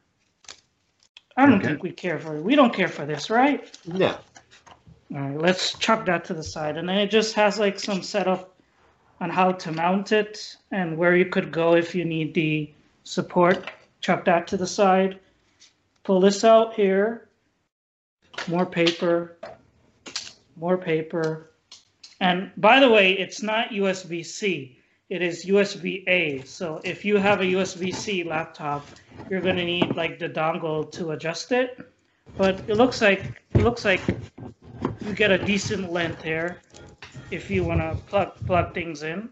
[1.36, 1.66] I don't Okay.
[1.68, 3.78] think we care for We don't care for this, right?
[3.84, 4.16] Yeah.
[5.14, 6.78] All right, let's chuck that to the side.
[6.78, 8.49] And then it just has like some setup
[9.20, 12.72] on how to mount it and where you could go if you need the
[13.04, 13.70] support.
[14.00, 15.20] Chuck that to the side.
[16.04, 17.28] Pull this out here.
[18.48, 19.36] More paper.
[20.56, 21.50] More paper.
[22.20, 24.78] And by the way, it's not USB-C.
[25.10, 26.42] It is USB-A.
[26.42, 28.86] So if you have a USB-C laptop,
[29.28, 31.78] you're going to need like the dongle to adjust it.
[32.38, 34.00] But it looks like it looks like
[35.00, 36.60] you get a decent length here
[37.30, 39.30] if you want to plug plug things in.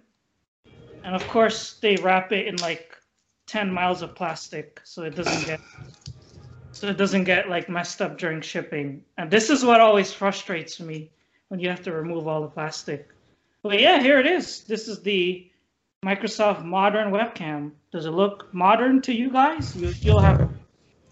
[1.04, 2.96] And of course, they wrap it in like
[3.46, 5.60] 10 miles of plastic so it doesn't get
[6.72, 9.04] so it doesn't get like messed up during shipping.
[9.16, 11.10] And this is what always frustrates me
[11.48, 13.08] when you have to remove all the plastic.
[13.62, 14.62] But yeah, here it is.
[14.64, 15.50] This is the
[16.04, 17.72] Microsoft Modern webcam.
[17.90, 19.74] Does it look modern to you guys?
[19.74, 20.48] You, you'll have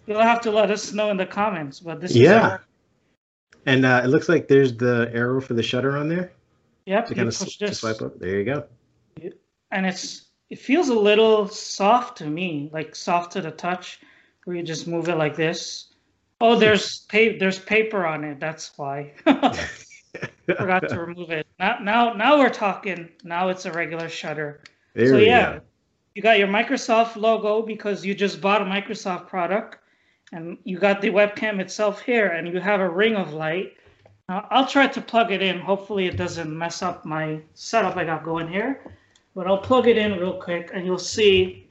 [0.07, 1.81] you'll have to let us know in the comments.
[1.81, 2.37] But this Yeah.
[2.37, 2.65] is our,
[3.67, 6.31] And uh, it looks like there's the arrow for the shutter on there
[6.87, 7.07] yep.
[7.07, 8.19] to kind of to swipe up.
[8.19, 8.65] There you go.
[9.71, 14.01] and it's it feels a little soft to me, like soft to the touch,
[14.45, 15.89] where you just move it like this.
[16.41, 18.41] Oh, there's pa- there's paper on it.
[18.41, 19.13] That's why.
[20.47, 21.47] Forgot to remove it.
[21.59, 23.11] Now, now, now we're talking.
[23.25, 24.61] Now it's a regular shutter.
[24.95, 25.61] There so yeah, go.
[26.15, 29.79] you got your Microsoft logo because you just bought a Microsoft product,
[30.33, 33.75] and you got the webcam itself here, and you have a ring of light.
[34.29, 35.61] Now, I'll try to plug it in.
[35.61, 38.83] Hopefully, it doesn't mess up my setup I got going here.
[39.35, 41.69] But I'll plug it in real quick, and you'll see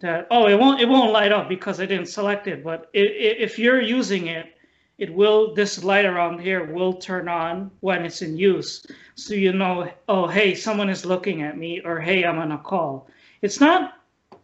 [0.00, 0.26] that.
[0.30, 0.80] Oh, it won't.
[0.80, 2.62] It won't light up because I didn't select it.
[2.62, 4.56] But i i if you're using it,
[4.98, 5.54] it will.
[5.54, 8.86] This light around here will turn on when it's in use
[9.16, 12.58] so you know, oh, hey, someone is looking at me, or hey, I'm on a
[12.58, 13.08] call.
[13.42, 13.98] It's not,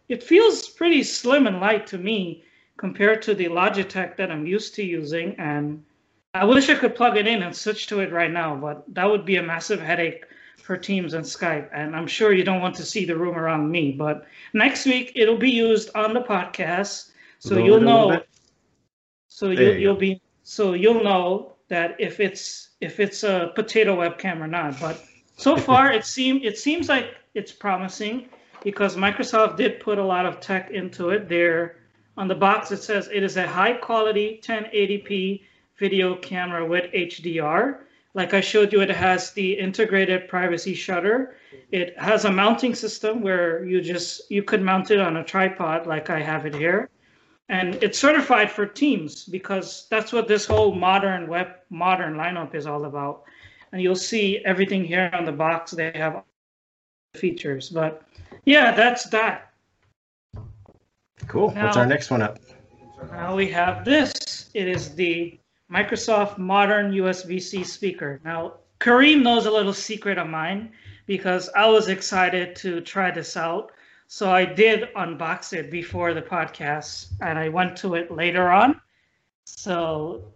[0.08, 2.44] it feels pretty slim and light to me
[2.76, 5.34] compared to the Logitech that I'm used to using.
[5.38, 5.84] And
[6.33, 9.11] I wish I could plug it in and switch to it right now, but that
[9.11, 10.26] would be a massive headache
[10.62, 11.68] for Teams and Skype.
[11.72, 15.12] And I'm sure you don't want to see the room around me, but next week
[15.16, 17.11] it'll be used on the podcast.
[17.41, 18.28] So you'll it a little know, bit.
[19.26, 23.51] so There you'll, you you'll be, so you'll know that if it's if it's a
[23.57, 24.78] potato webcam or not.
[24.78, 25.03] But
[25.37, 28.28] so far, it seem it seems like it's promising
[28.62, 31.28] because Microsoft did put a lot of tech into it.
[31.28, 31.78] There
[32.16, 35.41] on the box it says it is a high quality 1080p
[35.81, 37.78] video camera with HDR.
[38.14, 41.35] Like I showed you, it has the integrated privacy shutter.
[41.72, 45.89] It has a mounting system where you just you could mount it on a tripod
[45.89, 46.91] like I have it here
[47.51, 52.66] and it's certified for teams because that's what this whole modern web modern lineup is
[52.66, 53.24] all about
[53.72, 56.22] and you'll see everything here on the box they have
[57.14, 58.03] features but
[58.45, 59.49] yeah that's that
[61.26, 61.51] Cool.
[61.51, 62.39] What's our next one up?
[63.11, 65.39] now we have this it is the
[65.72, 70.70] microsoft modern usb-c speaker now kareem knows a little secret of mine
[71.06, 73.72] because i was excited to try this out
[74.06, 78.80] so i did unbox it before the podcast and i went to it later on
[79.44, 80.32] so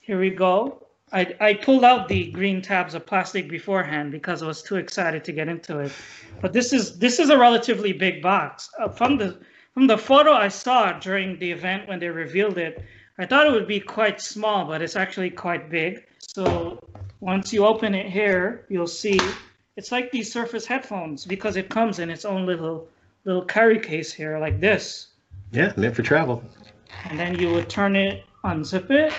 [0.00, 4.46] here we go I, I pulled out the green tabs of plastic beforehand because I
[4.46, 5.92] was too excited to get into it.
[6.40, 8.68] But this is this is a relatively big box.
[8.78, 9.40] Uh, from the
[9.72, 12.84] from the photo I saw during the event when they revealed it,
[13.18, 16.06] I thought it would be quite small, but it's actually quite big.
[16.20, 16.78] So
[17.20, 19.18] once you open it here, you'll see
[19.76, 22.88] it's like these Surface headphones because it comes in its own little
[23.24, 25.08] little carry case here like this.
[25.50, 26.42] Yeah, meant for travel.
[27.08, 29.12] And then you would turn it, unzip it,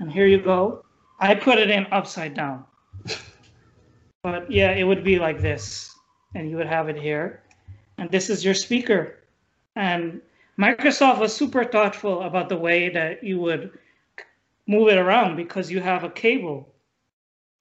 [0.00, 0.84] and here you go.
[1.20, 2.64] I put it in upside down.
[4.22, 5.94] But yeah, it would be like this,
[6.34, 7.44] and you would have it here.
[7.96, 9.20] And this is your speaker.
[9.76, 10.20] And
[10.58, 13.78] Microsoft was super thoughtful about the way that you would
[14.66, 16.72] move it around because you have a cable.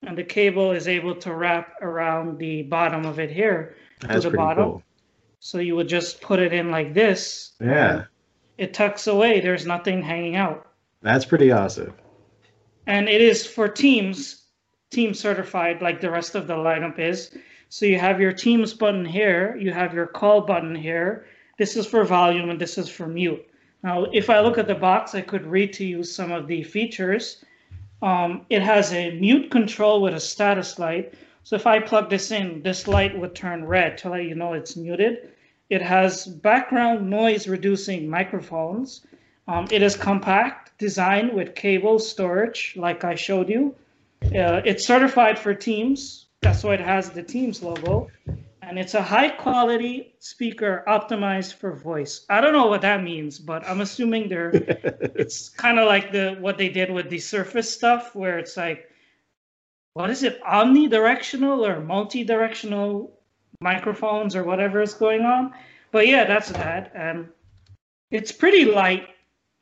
[0.04, 4.30] And the cable is able to wrap around the bottom of it here That's the
[4.30, 4.64] pretty bottom.
[4.64, 4.84] cool.
[5.39, 7.54] So you would just put it in like this.
[7.60, 8.06] Yeah,
[8.58, 9.41] It tucks away.
[9.41, 10.68] There's nothing hanging out.
[11.02, 11.93] that's pretty awesome.
[12.88, 14.43] and it is for teams
[14.91, 17.36] team certified like the rest of the lineup is
[17.70, 21.26] so you have your teams button here you have your call button here
[21.58, 23.45] this is for volume and this is for mute
[23.84, 26.64] now if i look at the box i could read to you some of the
[26.64, 27.43] features
[28.01, 32.32] um, it has a mute control with a status light so if i plug this
[32.32, 35.30] in this light would turn red to let you know it's muted
[35.70, 39.06] it has background noise reducing microphones
[39.47, 43.76] um, it is compact, designed with cable storage, like I showed you.
[44.24, 46.26] Uh, it's certified for Teams.
[46.41, 48.10] That's why it has the Teams logo.
[48.68, 52.26] And it's a high quality speaker optimized for voice.
[52.30, 56.36] I don't know what that means, but I'm assuming they're it's kind of like the
[56.39, 58.89] what they did with the Surface stuff, where it's like
[59.93, 63.18] what is it, omnidirectional or multi-directional
[63.61, 65.53] microphones or whatever is going on.
[65.91, 66.91] But yeah, that's that.
[66.95, 67.30] And
[68.11, 69.07] it's pretty light.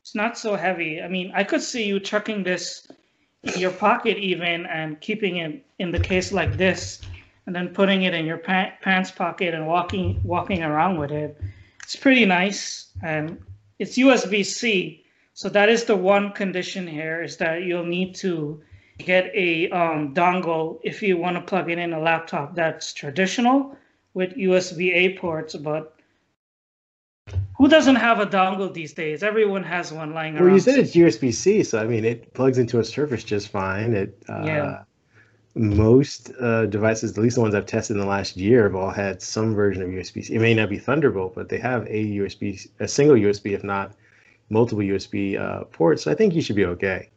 [0.02, 1.02] It's not so heavy.
[1.02, 2.88] I mean, I could see you chucking this
[3.44, 7.02] in your pocket even and keeping it in the case like this
[7.46, 11.40] and then putting it in your pa- pants pocket and walking walking around with it.
[11.84, 13.40] It's pretty nice and
[13.80, 15.04] it's USB-C.
[15.34, 18.62] So that is the one condition here is that you'll need to
[19.00, 23.76] get a um, dongle if you want to plug it in a laptop that's traditional
[24.14, 25.98] with USB A ports, but
[27.58, 29.24] who doesn't have a dongle these days?
[29.24, 30.54] Everyone has one lying well, around.
[30.54, 33.94] you said it's USB C, so I mean, it plugs into a Surface just fine.
[33.94, 34.84] It uh, Yeah.
[35.56, 38.90] Most uh, devices, at least the ones I've tested in the last year, have all
[38.90, 42.68] had some version of USB It may not be Thunderbolt, but they have a USB,
[42.80, 43.94] a single USB, if not
[44.50, 46.04] multiple USB uh, ports.
[46.04, 47.10] So I think you should be okay.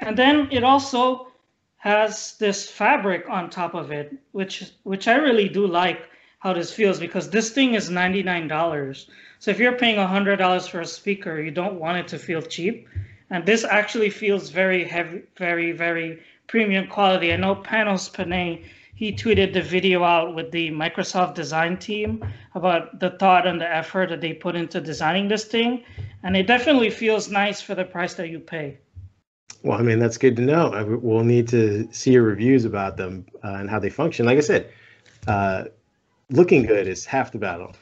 [0.00, 1.28] And then it also
[1.76, 6.08] has this fabric on top of it, which which I really do like
[6.40, 9.08] how this feels because this thing is ninety nine dollars.
[9.38, 12.42] So if you're paying hundred dollars for a speaker, you don't want it to feel
[12.42, 12.88] cheap.
[13.30, 16.20] And this actually feels very heavy, very very
[16.50, 17.32] premium quality.
[17.32, 18.64] I know Panos Panay
[19.00, 22.22] he tweeted the video out with the Microsoft design team
[22.54, 25.84] about the thought and the effort that they put into designing this thing,
[26.22, 28.76] and it definitely feels nice for the price that you pay.
[29.62, 30.74] Well, I mean, that's good to know.
[30.74, 34.26] I, we'll need to see your reviews about them uh, and how they function.
[34.26, 34.70] Like I said,
[35.26, 35.64] uh,
[36.28, 37.74] looking good is half the battle.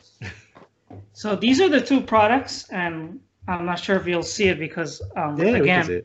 [1.15, 5.03] So these are the two products, and I'm not sure if you'll see it because
[5.17, 6.05] um, Yeah, again,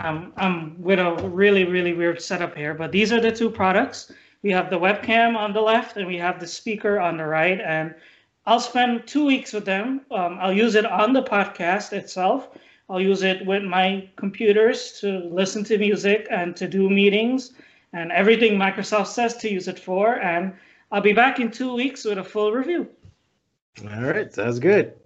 [0.00, 0.06] it.
[0.06, 2.74] I'm, I'm with a really, really weird setup here.
[2.74, 4.12] But these are the two products.
[4.42, 7.60] We have the webcam on the left, and we have the speaker on the right.
[7.60, 7.94] And
[8.46, 10.00] I'll spend two weeks with them.
[10.10, 12.48] Um, I'll use it on the podcast itself.
[12.88, 17.52] I'll use it with my computers to listen to music and to do meetings
[17.92, 20.20] and everything Microsoft says to use it for.
[20.20, 20.54] And
[20.90, 22.88] I'll be back in two weeks with a full review.
[23.82, 24.99] All right, sounds good.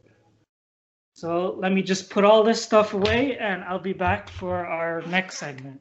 [1.14, 5.00] So let me just put all this stuff away and I'll be back for our
[5.02, 5.80] next segment.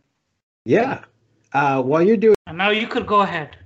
[0.63, 1.03] Yeah.
[1.51, 3.57] Uh, while you're doing, And now you could go ahead.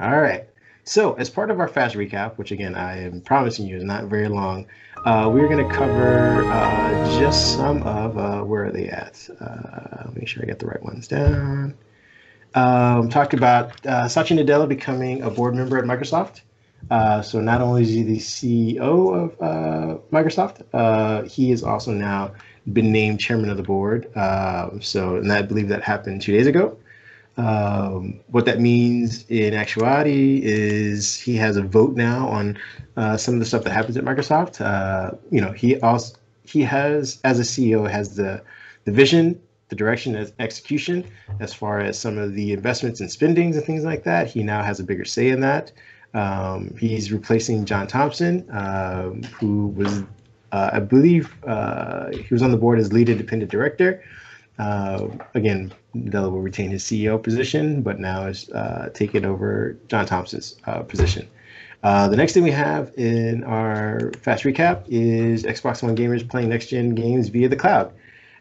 [0.00, 0.46] all right.
[0.84, 4.04] So, as part of our fast recap, which again I am promising you is not
[4.04, 4.66] very long,
[5.04, 9.28] uh, we're going to cover uh, just some of uh, where are they at?
[9.40, 11.74] Uh, make sure I get the right ones down.
[12.54, 16.40] Um, talked about uh, Satya Nadella becoming a board member at Microsoft.
[16.90, 21.92] Uh, so not only is he the CEO of uh, Microsoft, uh, he is also
[21.92, 22.32] now
[22.72, 24.14] been named chairman of the board.
[24.16, 26.76] Um so, and I believe that happened two days ago.
[27.36, 32.58] Um, what that means in actuality is he has a vote now on
[32.96, 34.60] uh, some of the stuff that happens at Microsoft.
[34.60, 38.42] Uh, you know, he also he has as a CEO has the
[38.84, 41.08] the vision, the direction, and execution
[41.38, 44.28] as far as some of the investments and spendings and things like that.
[44.28, 45.72] He now has a bigger say in that.
[46.14, 50.02] Um, he's replacing John Thompson, um, who was,
[50.52, 54.02] uh, I believe, uh, he was on the board as lead independent director.
[54.58, 60.06] Uh, again, Nadella will retain his CEO position, but now is uh, taking over John
[60.06, 61.28] Thompson's uh, position.
[61.82, 66.50] Uh, the next thing we have in our fast recap is Xbox One gamers playing
[66.50, 67.92] next gen games via the cloud.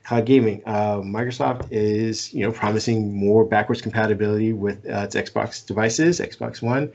[0.03, 0.61] Cloud gaming.
[0.65, 6.61] Uh, Microsoft is, you know, promising more backwards compatibility with uh, its Xbox devices, Xbox
[6.61, 6.91] One.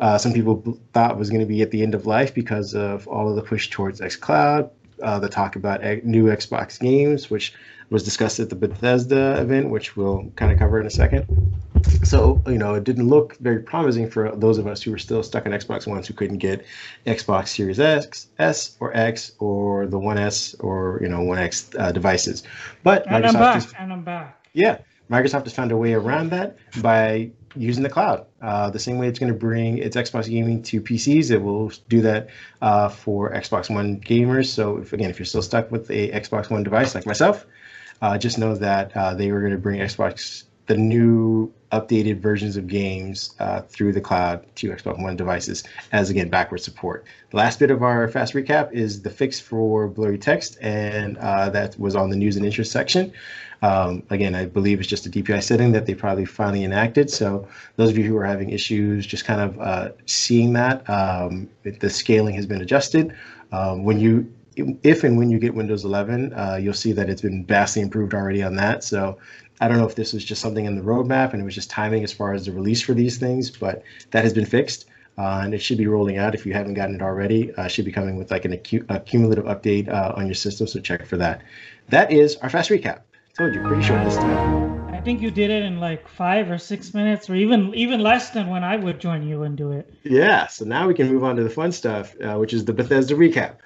[0.00, 3.06] Uh, some people thought was going to be at the end of life because of
[3.08, 4.70] all of the push towards xCloud,
[5.02, 7.54] uh, the talk about new Xbox games, which
[7.90, 11.26] was discussed at the Bethesda event, which we'll kind of cover in a second.
[12.04, 15.22] So, you know, it didn't look very promising for those of us who were still
[15.22, 16.64] stuck on Xbox Ones who couldn't get
[17.06, 21.70] Xbox Series X, S, or X, or the One S, or you know, One X
[21.78, 22.44] uh, devices.
[22.84, 23.56] But And I'm Microsoft back.
[23.56, 24.46] is And I'm back.
[24.52, 24.78] yeah,
[25.10, 28.26] Microsoft has found a way around that by using the cloud.
[28.40, 31.72] Uh, the same way it's going to bring its Xbox gaming to PCs, it will
[31.88, 32.28] do that
[32.62, 34.46] uh, for Xbox One gamers.
[34.46, 37.46] So, if, again, if you're still stuck with a Xbox One device like myself,
[38.02, 42.56] uh, just know that uh, they were going to bring Xbox the new updated versions
[42.56, 47.04] of games uh, through the cloud to Xbox One devices as again backward support.
[47.30, 51.50] The last bit of our fast recap is the fix for blurry text, and uh,
[51.50, 53.12] that was on the news and interest section.
[53.62, 57.10] Um, again, I believe it's just a DPI setting that they probably finally enacted.
[57.10, 57.46] So
[57.76, 61.90] those of you who are having issues, just kind of uh, seeing that um, the
[61.90, 63.14] scaling has been adjusted.
[63.52, 67.22] Um, when you if and when you get Windows 11, uh, you'll see that it's
[67.22, 68.84] been vastly improved already on that.
[68.84, 69.18] So
[69.60, 71.70] I don't know if this was just something in the roadmap and it was just
[71.70, 74.86] timing as far as the release for these things, but that has been fixed.
[75.18, 77.52] Uh, and it should be rolling out if you haven't gotten it already.
[77.54, 80.66] Uh, should be coming with like an acu- a cumulative update uh, on your system,
[80.66, 81.42] so check for that.
[81.90, 83.00] That is our fast recap.
[83.36, 84.94] Told you, pretty short this time.
[84.94, 88.30] I think you did it in like five or six minutes, or even even less
[88.30, 89.92] than when I would join you and do it.
[90.02, 90.46] Yeah.
[90.46, 93.14] So now we can move on to the fun stuff, uh, which is the Bethesda
[93.14, 93.56] recap.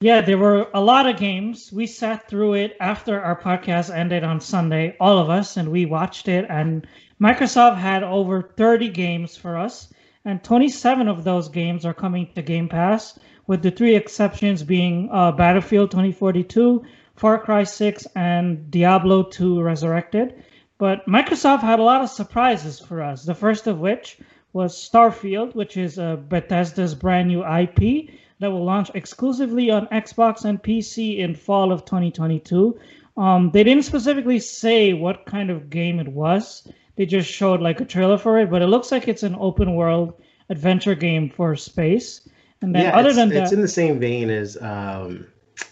[0.00, 1.72] Yeah, there were a lot of games.
[1.72, 5.86] We sat through it after our podcast ended on Sunday, all of us, and we
[5.86, 6.46] watched it.
[6.48, 6.86] And
[7.20, 9.92] Microsoft had over 30 games for us,
[10.24, 15.08] and 27 of those games are coming to Game Pass, with the three exceptions being
[15.10, 16.84] uh, Battlefield 2042,
[17.18, 20.44] Far Cry 6, and Diablo 2 Resurrected.
[20.78, 23.24] But Microsoft had a lot of surprises for us.
[23.24, 24.18] The first of which
[24.52, 30.44] was Starfield, which is uh, Bethesda's brand new IP that will launch exclusively on Xbox
[30.44, 32.78] and PC in fall of 2022.
[33.16, 36.68] Um, they didn't specifically say what kind of game it was.
[36.94, 39.74] They just showed like a trailer for it, but it looks like it's an open
[39.74, 40.14] world
[40.48, 42.28] adventure game for space.
[42.62, 45.26] And then yeah, other it's, than it's that, in the same vein as um,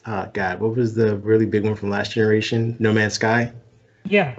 [0.04, 2.76] uh, God, what was the really big one from last generation?
[2.78, 3.52] No Man's Sky.
[4.04, 4.34] yeah,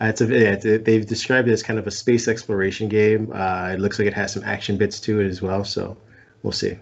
[0.00, 2.88] Uh, it's a, yeah, it's a- they've described it as kind of a space exploration
[2.88, 3.32] game.
[3.32, 5.96] Uh, it looks like it has some action bits to it as well, so
[6.42, 6.76] we'll see.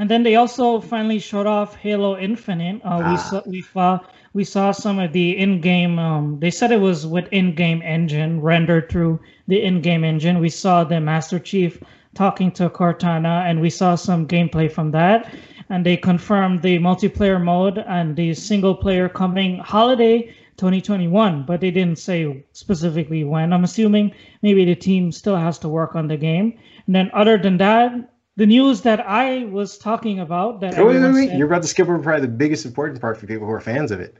[0.00, 2.80] And then they also finally showed off Halo Infinite.
[2.84, 3.16] Uh, we Ah.
[3.16, 4.00] saw we saw
[4.32, 5.96] we saw some of the in-game.
[6.00, 10.40] Um, they said it was with in-game engine rendered through the in-game engine.
[10.40, 11.78] We saw the Master Chief
[12.16, 15.32] talking to Cortana, and we saw some gameplay from that.
[15.74, 21.72] And they confirmed the multiplayer mode and the single player coming holiday 2021, but they
[21.72, 23.52] didn't say specifically when.
[23.52, 26.56] I'm assuming maybe the team still has to work on the game.
[26.86, 27.90] And then other than that,
[28.36, 31.28] the news that I was talking about that Oh, wait, wait, wait.
[31.30, 33.60] said- You're about to skip over probably the biggest important part for people who are
[33.60, 34.14] fans of it.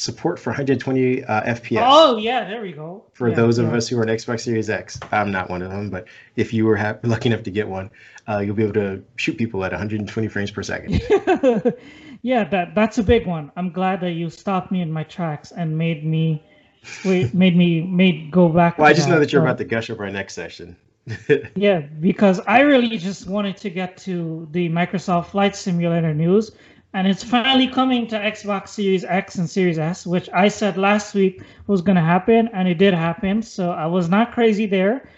[0.00, 1.82] Support for 120 uh, FPS.
[1.84, 3.02] Oh yeah, there we go.
[3.14, 5.72] for Yeah, those of us who are an Xbox Series X, I'm not one of
[5.72, 7.90] them, but if you were hap- lucky enough to get one,
[8.28, 11.02] uh, you'll be able to shoot people at 120 frames per second.
[12.22, 13.50] yeah, that that's a big one.
[13.56, 16.44] I'm glad that you stopped me in my tracks and made me
[17.04, 18.78] wait, made me made go back.
[18.78, 20.76] Well, I just know that you're So- about to gush over our next session.
[21.56, 26.52] Yeah, because I really just wanted to get to the Microsoft Flight Simulator news,
[26.94, 31.14] and it's finally coming to Xbox Series X and Series S, which I said last
[31.14, 33.42] week was going to happen, and it did happen.
[33.42, 35.08] So I was not crazy there.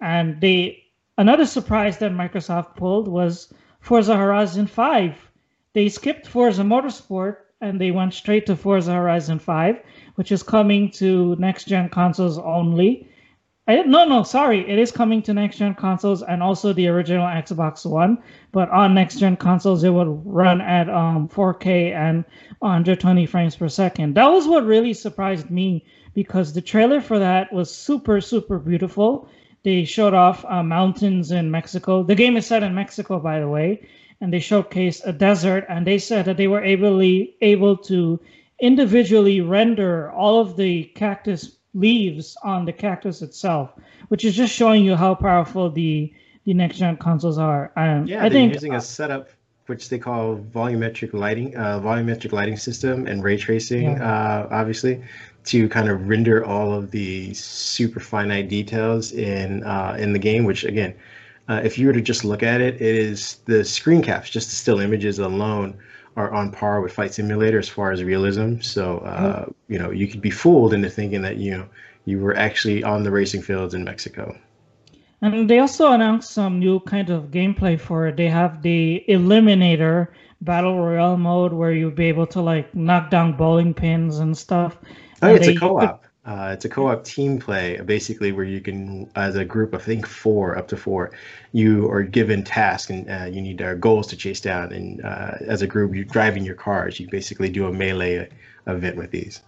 [0.00, 0.84] And they
[1.18, 5.30] another surprise that Microsoft pulled was Forza Horizon 5.
[5.72, 9.80] They skipped Forza Motorsport and they went straight to Forza Horizon 5,
[10.14, 13.09] which is coming to next gen consoles only.
[13.68, 14.68] No, no, sorry.
[14.68, 18.18] It is coming to next gen consoles and also the original Xbox One.
[18.52, 22.24] But on next gen consoles, it would run at um, 4K and
[22.58, 24.14] 120 frames per second.
[24.16, 25.84] That was what really surprised me
[26.14, 29.28] because the trailer for that was super, super beautiful.
[29.62, 32.02] They showed off uh, mountains in Mexico.
[32.02, 33.86] The game is set in Mexico, by the way,
[34.20, 35.64] and they showcased a desert.
[35.68, 38.20] And they said that they were able able to
[38.60, 43.72] individually render all of the cactus leaves on the cactus itself,
[44.08, 46.12] which is just showing you how powerful the
[46.44, 47.70] the next gen consoles are.
[47.76, 49.28] And Yeah, I they're think using a setup
[49.66, 55.02] which they call volumetric lighting, uh, volumetric lighting system, and ray tracing, uh, obviously,
[55.44, 60.44] to kind of render all of the super finite details in uh, in the game.
[60.44, 60.94] Which again,
[61.48, 64.48] uh, if you were to just look at it, it is the screen caps, just
[64.48, 65.78] the still images alone,
[66.20, 68.48] are on par with Flight Simulator as far as realism.
[68.60, 69.42] So uh,
[69.72, 71.64] you know, you could be fooled into thinking that you know
[72.04, 74.24] you were actually on the racing fields in Mexico.
[75.22, 78.16] And they also announced some new kind of gameplay for it.
[78.16, 80.08] They have the Eliminator
[80.40, 84.78] Battle Royale mode where you'll be able to like knock down bowling pins and stuff.
[85.22, 86.04] Oh, And it's they- a co-op.
[86.30, 89.84] Uh, it's a co-op team play, basically, where you can, as a group of I
[89.84, 91.10] think four, up to four,
[91.50, 94.72] you are given tasks and uh, you need uh, goals to chase down.
[94.72, 97.00] And uh, as a group, you're driving your cars.
[97.00, 98.28] You basically do a melee
[98.68, 99.42] event with these.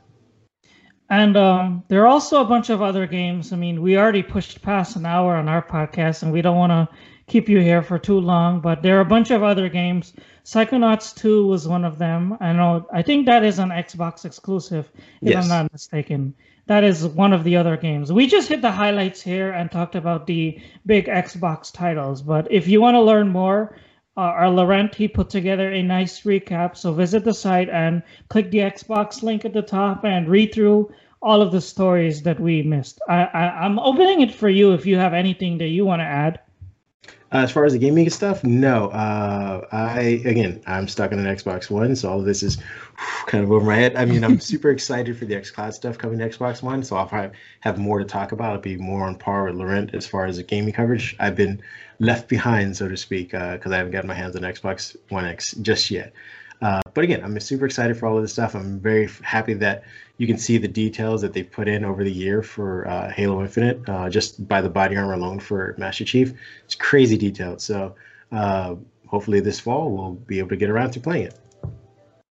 [1.08, 3.52] And um, there are also a bunch of other games.
[3.52, 6.72] I mean, we already pushed past an hour on our podcast, and we don't want
[6.72, 6.88] to
[7.28, 8.60] keep you here for too long.
[8.60, 10.14] But there are a bunch of other games.
[10.44, 12.36] Psychonauts 2 was one of them.
[12.40, 12.88] I know.
[12.92, 14.90] I think that is an Xbox exclusive,
[15.20, 15.44] if Yes.
[15.44, 16.34] I'm not mistaken.
[16.66, 18.12] That is one of the other games.
[18.12, 22.22] We just hit the highlights here and talked about the big Xbox titles.
[22.22, 23.76] But if you want to learn more,
[24.16, 26.76] uh, our Laurent he put together a nice recap.
[26.76, 30.92] So visit the site and click the Xbox link at the top and read through
[31.20, 33.00] all of the stories that we missed.
[33.08, 36.06] I, I I'm opening it for you if you have anything that you want to
[36.06, 36.40] add.
[37.32, 38.88] Uh, as far as the gaming stuff, no.
[38.88, 42.58] Uh, I again, I'm stuck on an Xbox One, so all of this is
[43.26, 43.96] kind of over my head.
[43.96, 47.06] I mean, I'm super excited for the XCloud stuff coming to Xbox One, so I'll
[47.06, 48.52] probably have more to talk about.
[48.52, 51.16] I'll be more on par with Laurent as far as the gaming coverage.
[51.18, 51.62] I've been
[52.00, 55.52] left behind, so to speak, because I haven't gotten my hands on Xbox One X
[55.62, 56.12] just yet.
[56.60, 58.54] Uh, but again, I'm super excited for all of this stuff.
[58.54, 59.84] I'm very happy that
[60.22, 63.40] you can see the details that they put in over the year for uh, Halo
[63.40, 66.32] Infinite, uh, just by the body armor alone for Master Chief.
[66.64, 67.60] It's crazy detailed.
[67.60, 67.96] So
[68.30, 68.76] uh,
[69.08, 71.40] hopefully this fall we'll be able to get around to playing it.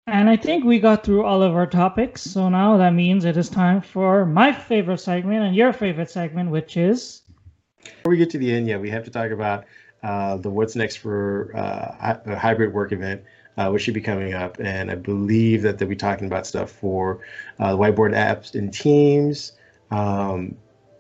[0.06, 2.22] And I think we got through all of our topics.
[2.22, 6.52] So now that means it is time for my favorite segment and your favorite segment,
[6.52, 7.24] which is.
[7.84, 9.66] Before we get to the end, yeah, we have to talk about
[10.04, 13.24] uh, the what's next for uh, a hybrid work event,
[13.60, 14.58] uh, which should be coming up.
[14.60, 17.20] And I believe that they'll be talking about stuff for
[17.60, 19.52] uh, whiteboard apps in Teams,
[19.92, 20.56] um,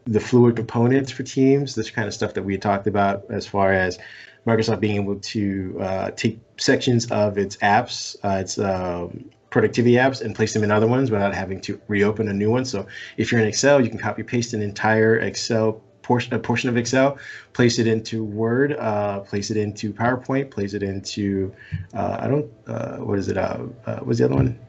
[0.05, 3.71] the fluid components for Teams, this kind of stuff that we talked about as far
[3.71, 3.97] as
[4.45, 10.21] Microsoft being able to uh, take sections of its apps, uh, its um, productivity apps,
[10.21, 12.65] and place them in other ones without having to reopen a new one.
[12.65, 16.69] So if you're in Excel, you can copy paste an entire Excel portion, a portion
[16.69, 17.19] of Excel,
[17.53, 21.53] place it into Word, uh, place it into PowerPoint, place it into
[21.93, 23.37] uh, I don't uh, what is it?
[23.37, 23.57] Uh,
[24.01, 24.59] what's the other one?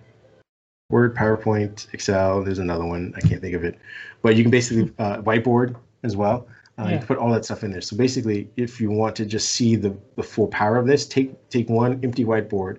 [0.90, 2.44] Word, PowerPoint, Excel.
[2.44, 3.78] There's another one I can't think of it,
[4.20, 4.90] but you can basically
[5.28, 6.46] whiteboard as well.
[6.78, 6.90] Uh, yeah.
[6.90, 7.80] You can put all that stuff in there.
[7.80, 11.30] So basically, if you want to just see the, the full power of this, take
[11.48, 12.76] take one empty whiteboard,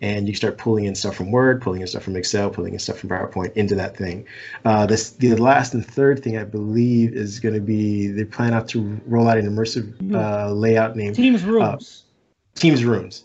[0.00, 2.78] and you start pulling in stuff from Word, pulling in stuff from Excel, pulling in
[2.78, 4.26] stuff from PowerPoint into that thing.
[4.64, 8.54] Uh, this the last and third thing I believe is going to be they plan
[8.54, 12.04] out to roll out an immersive uh, layout named Teams Rooms.
[12.56, 13.24] Uh, Teams Rooms,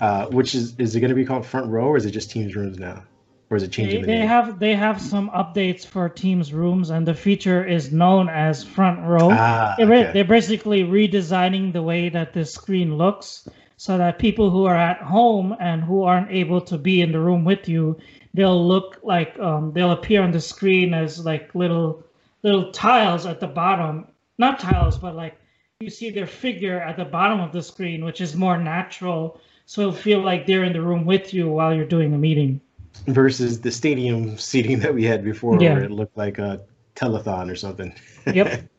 [0.00, 2.30] uh, which is is it going to be called Front Row or is it just
[2.30, 3.02] Teams Rooms now?
[3.50, 4.02] or is it changing?
[4.02, 7.92] They, the they have they have some updates for Teams rooms, and the feature is
[7.92, 9.30] known as Front Row.
[9.32, 13.48] Ah, they're, they're basically redesigning the way that the screen looks,
[13.78, 17.20] so that people who are at home and who aren't able to be in the
[17.20, 17.96] room with you,
[18.34, 22.04] they'll look like um, they'll appear on the screen as like little
[22.42, 24.06] little tiles at the bottom.
[24.36, 25.38] Not tiles, but like
[25.78, 29.40] you see their figure at the bottom of the screen, which is more natural.
[29.64, 32.60] So it'll feel like they're in the room with you while you're doing a meeting
[33.06, 35.74] versus the stadium seating that we had before yeah.
[35.74, 36.60] where it looked like a
[36.96, 37.94] telethon or something.
[38.26, 38.68] Yep.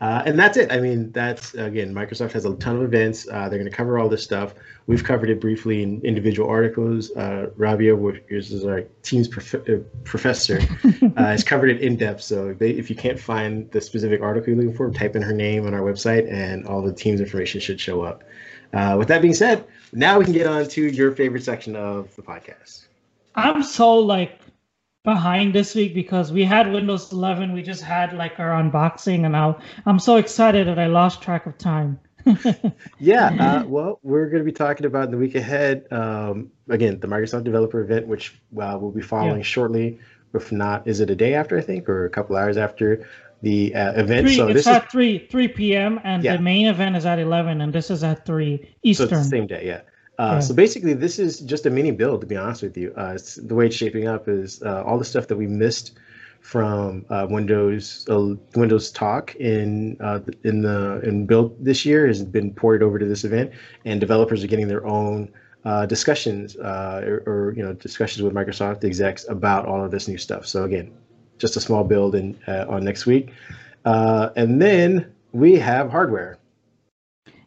[0.00, 0.70] uh, and that's it.
[0.70, 3.26] I mean, that's again, Microsoft has a ton of events.
[3.28, 4.54] Uh, they're going to cover all this stuff.
[4.86, 7.10] We've covered it briefly in individual articles.
[7.12, 10.60] Uh, Rabia, which is our team's prof- uh, professor,
[11.16, 12.22] uh, has covered it in depth.
[12.22, 15.22] So if, they, if, you can't find the specific article you're looking for, type in
[15.22, 18.22] her name on our website, and all the team's information should show up.
[18.74, 22.14] Uh, with that being said, now we can get on to your favorite section of
[22.16, 22.84] the podcast.
[23.34, 24.38] I'm so like
[25.06, 27.52] behind this week because we had Windows 11.
[27.52, 31.46] We just had like our unboxing, and now I'm so excited that I lost track
[31.46, 31.98] of time.
[32.98, 35.86] yeah, uh, well, we're going to be talking about in the week ahead.
[35.92, 39.44] Um, again, the Microsoft Developer Event, which uh, we'll be following yeah.
[39.44, 40.00] shortly.
[40.34, 41.56] If not, is it a day after?
[41.56, 43.08] I think, or a couple hours after
[43.42, 44.26] the uh, event.
[44.26, 46.00] Three, so it's at is, three three p.m.
[46.02, 46.36] and yeah.
[46.36, 49.08] the main event is at eleven, and this is at three Eastern.
[49.08, 49.82] So same day, yeah.
[50.18, 50.40] Uh, yeah.
[50.40, 52.22] So basically, this is just a mini build.
[52.22, 55.04] To be honest with you, uh, the way it's shaping up is uh, all the
[55.04, 55.98] stuff that we missed
[56.40, 62.22] from uh, Windows uh, Windows Talk in uh, in the in build this year has
[62.22, 63.50] been ported over to this event,
[63.84, 65.30] and developers are getting their own
[65.88, 70.46] discussions or, or, you know discussions with Microsoft execs about all of this new stuff.
[70.46, 70.92] So again,
[71.38, 73.32] just a small build in on next week,
[73.84, 76.38] and then we have hardware.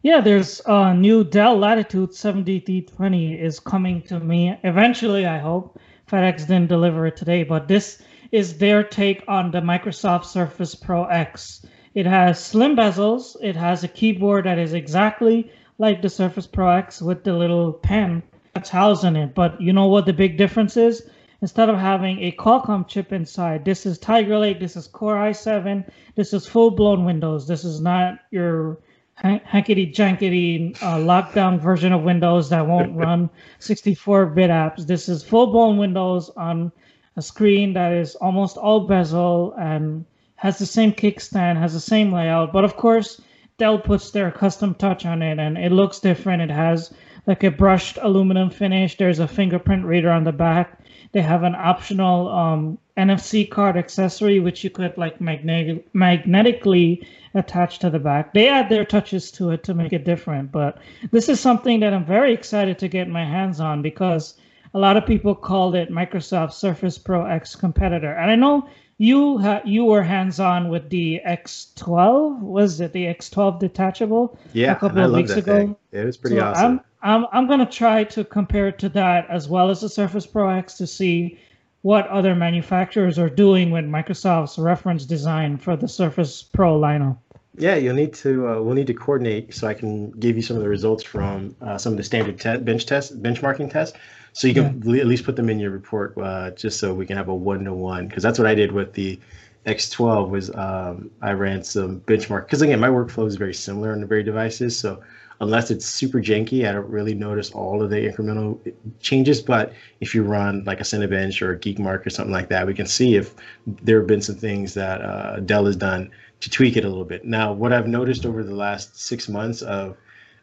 [0.01, 5.77] Yeah, there's a new Dell Latitude 7320 is coming to me eventually, I hope.
[6.09, 8.01] FedEx didn't deliver it today, but this
[8.31, 11.65] is their take on the Microsoft Surface Pro X.
[11.95, 16.69] It has slim bezels, it has a keyboard that is exactly like the Surface Pro
[16.69, 18.23] X with the little pen
[18.53, 19.35] that's housed in it.
[19.35, 21.09] But you know what the big difference is?
[21.41, 25.83] Instead of having a Qualcomm chip inside, this is Tiger Lake, this is Core i7,
[26.15, 27.49] this is full blown Windows.
[27.49, 28.79] This is not your
[29.21, 33.29] hankety jankety uh, lockdown version of Windows that won't run
[33.59, 34.85] 64-bit apps.
[34.85, 36.71] This is full-blown Windows on
[37.17, 40.05] a screen that is almost all bezel and
[40.35, 42.53] has the same kickstand, has the same layout.
[42.53, 43.21] But of course,
[43.57, 46.41] Dell puts their custom touch on it, and it looks different.
[46.41, 46.93] It has
[47.27, 48.95] like a brushed aluminum finish.
[48.95, 50.79] There's a fingerprint reader on the back.
[51.11, 57.79] They have an optional um, NFC card accessory, which you could like magnetic- magnetically attach
[57.79, 58.33] to the back.
[58.33, 60.51] They add their touches to it to make it different.
[60.51, 60.77] But
[61.11, 64.35] this is something that I'm very excited to get my hands on because
[64.73, 68.13] a lot of people called it Microsoft Surface Pro X competitor.
[68.13, 68.67] And I know
[68.99, 72.41] you ha- you were hands on with the X12.
[72.41, 74.37] Was it the X12 detachable?
[74.53, 75.55] Yeah, a couple of weeks ago.
[75.55, 75.75] Thing.
[75.91, 76.81] It was pretty so awesome.
[77.01, 80.27] I'm, I'm I'm gonna try to compare it to that as well as the Surface
[80.27, 81.39] Pro X to see
[81.81, 87.17] what other manufacturers are doing with Microsoft's reference design for the Surface Pro lineup.
[87.57, 88.49] Yeah, you'll need to.
[88.49, 91.55] Uh, we'll need to coordinate so I can give you some of the results from
[91.61, 93.97] uh, some of the standard te- bench tests, benchmarking tests,
[94.39, 95.01] So you can yeah.
[95.01, 97.65] at least put them in your report, uh, just so we can have a one
[97.65, 98.07] to one.
[98.07, 99.19] Because that's what I did with the
[99.65, 102.45] X12 was um, I ran some benchmark.
[102.45, 104.79] Because again, my workflow is very similar on the very devices.
[104.79, 105.03] So
[105.41, 108.57] unless it's super janky, I don't really notice all of the incremental
[109.01, 109.41] changes.
[109.41, 112.73] But if you run like a Cinebench or a Geekmark or something like that, we
[112.73, 113.35] can see if
[113.67, 117.03] there have been some things that uh, Dell has done to tweak it a little
[117.03, 117.25] bit.
[117.25, 119.97] Now, what I've noticed over the last six months of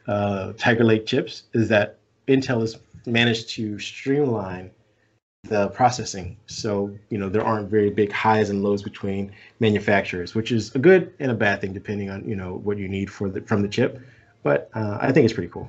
[0.06, 1.96] uh, Tiger Lake chips is that
[2.28, 4.70] Intel has managed to streamline
[5.44, 6.36] the processing.
[6.46, 10.78] So, you know, there aren't very big highs and lows between manufacturers, which is a
[10.78, 13.62] good and a bad thing depending on, you know, what you need for the from
[13.62, 14.00] the chip
[14.46, 15.68] but uh, I think it's pretty cool.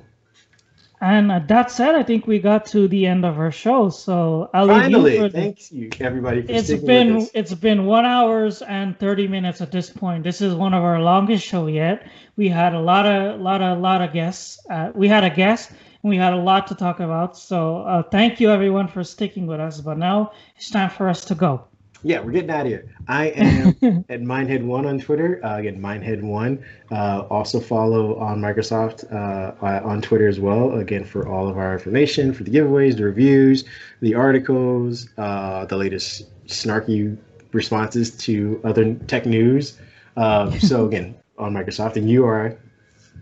[1.00, 3.88] And uh, that said, I think we got to the end of our show.
[3.88, 6.44] So I'll finally you thanks you everybody.
[6.48, 10.22] it's been it's been one hours and thirty minutes at this point.
[10.22, 12.06] This is one of our longest show yet.
[12.36, 14.60] We had a lot of lot of lot of guests.
[14.70, 15.72] Uh, we had a guest.
[16.02, 17.36] We had a lot to talk about.
[17.36, 19.80] So uh, thank you everyone for sticking with us.
[19.80, 21.64] But now it's time for us to go
[22.02, 22.94] yeah, we're getting out of here.
[23.08, 23.68] I am
[24.08, 25.44] at Mindhead1 on Twitter.
[25.44, 26.62] Uh, again, Mindhead1.
[26.90, 30.74] Uh, also follow on Microsoft uh, on Twitter as well.
[30.78, 33.64] Again, for all of our information, for the giveaways, the reviews,
[34.00, 37.16] the articles, uh, the latest snarky
[37.52, 39.78] responses to other tech news.
[40.16, 42.56] Uh, so again, on Microsoft, and you are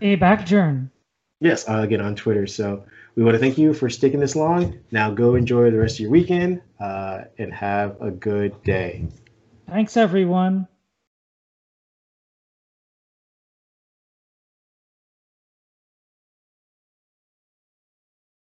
[0.01, 0.91] a back journ.
[1.39, 2.47] Yes, uh, again on Twitter.
[2.47, 2.83] So
[3.15, 4.79] we want to thank you for sticking this long.
[4.91, 9.07] Now go enjoy the rest of your weekend uh, and have a good day.
[9.67, 10.67] Thanks, everyone.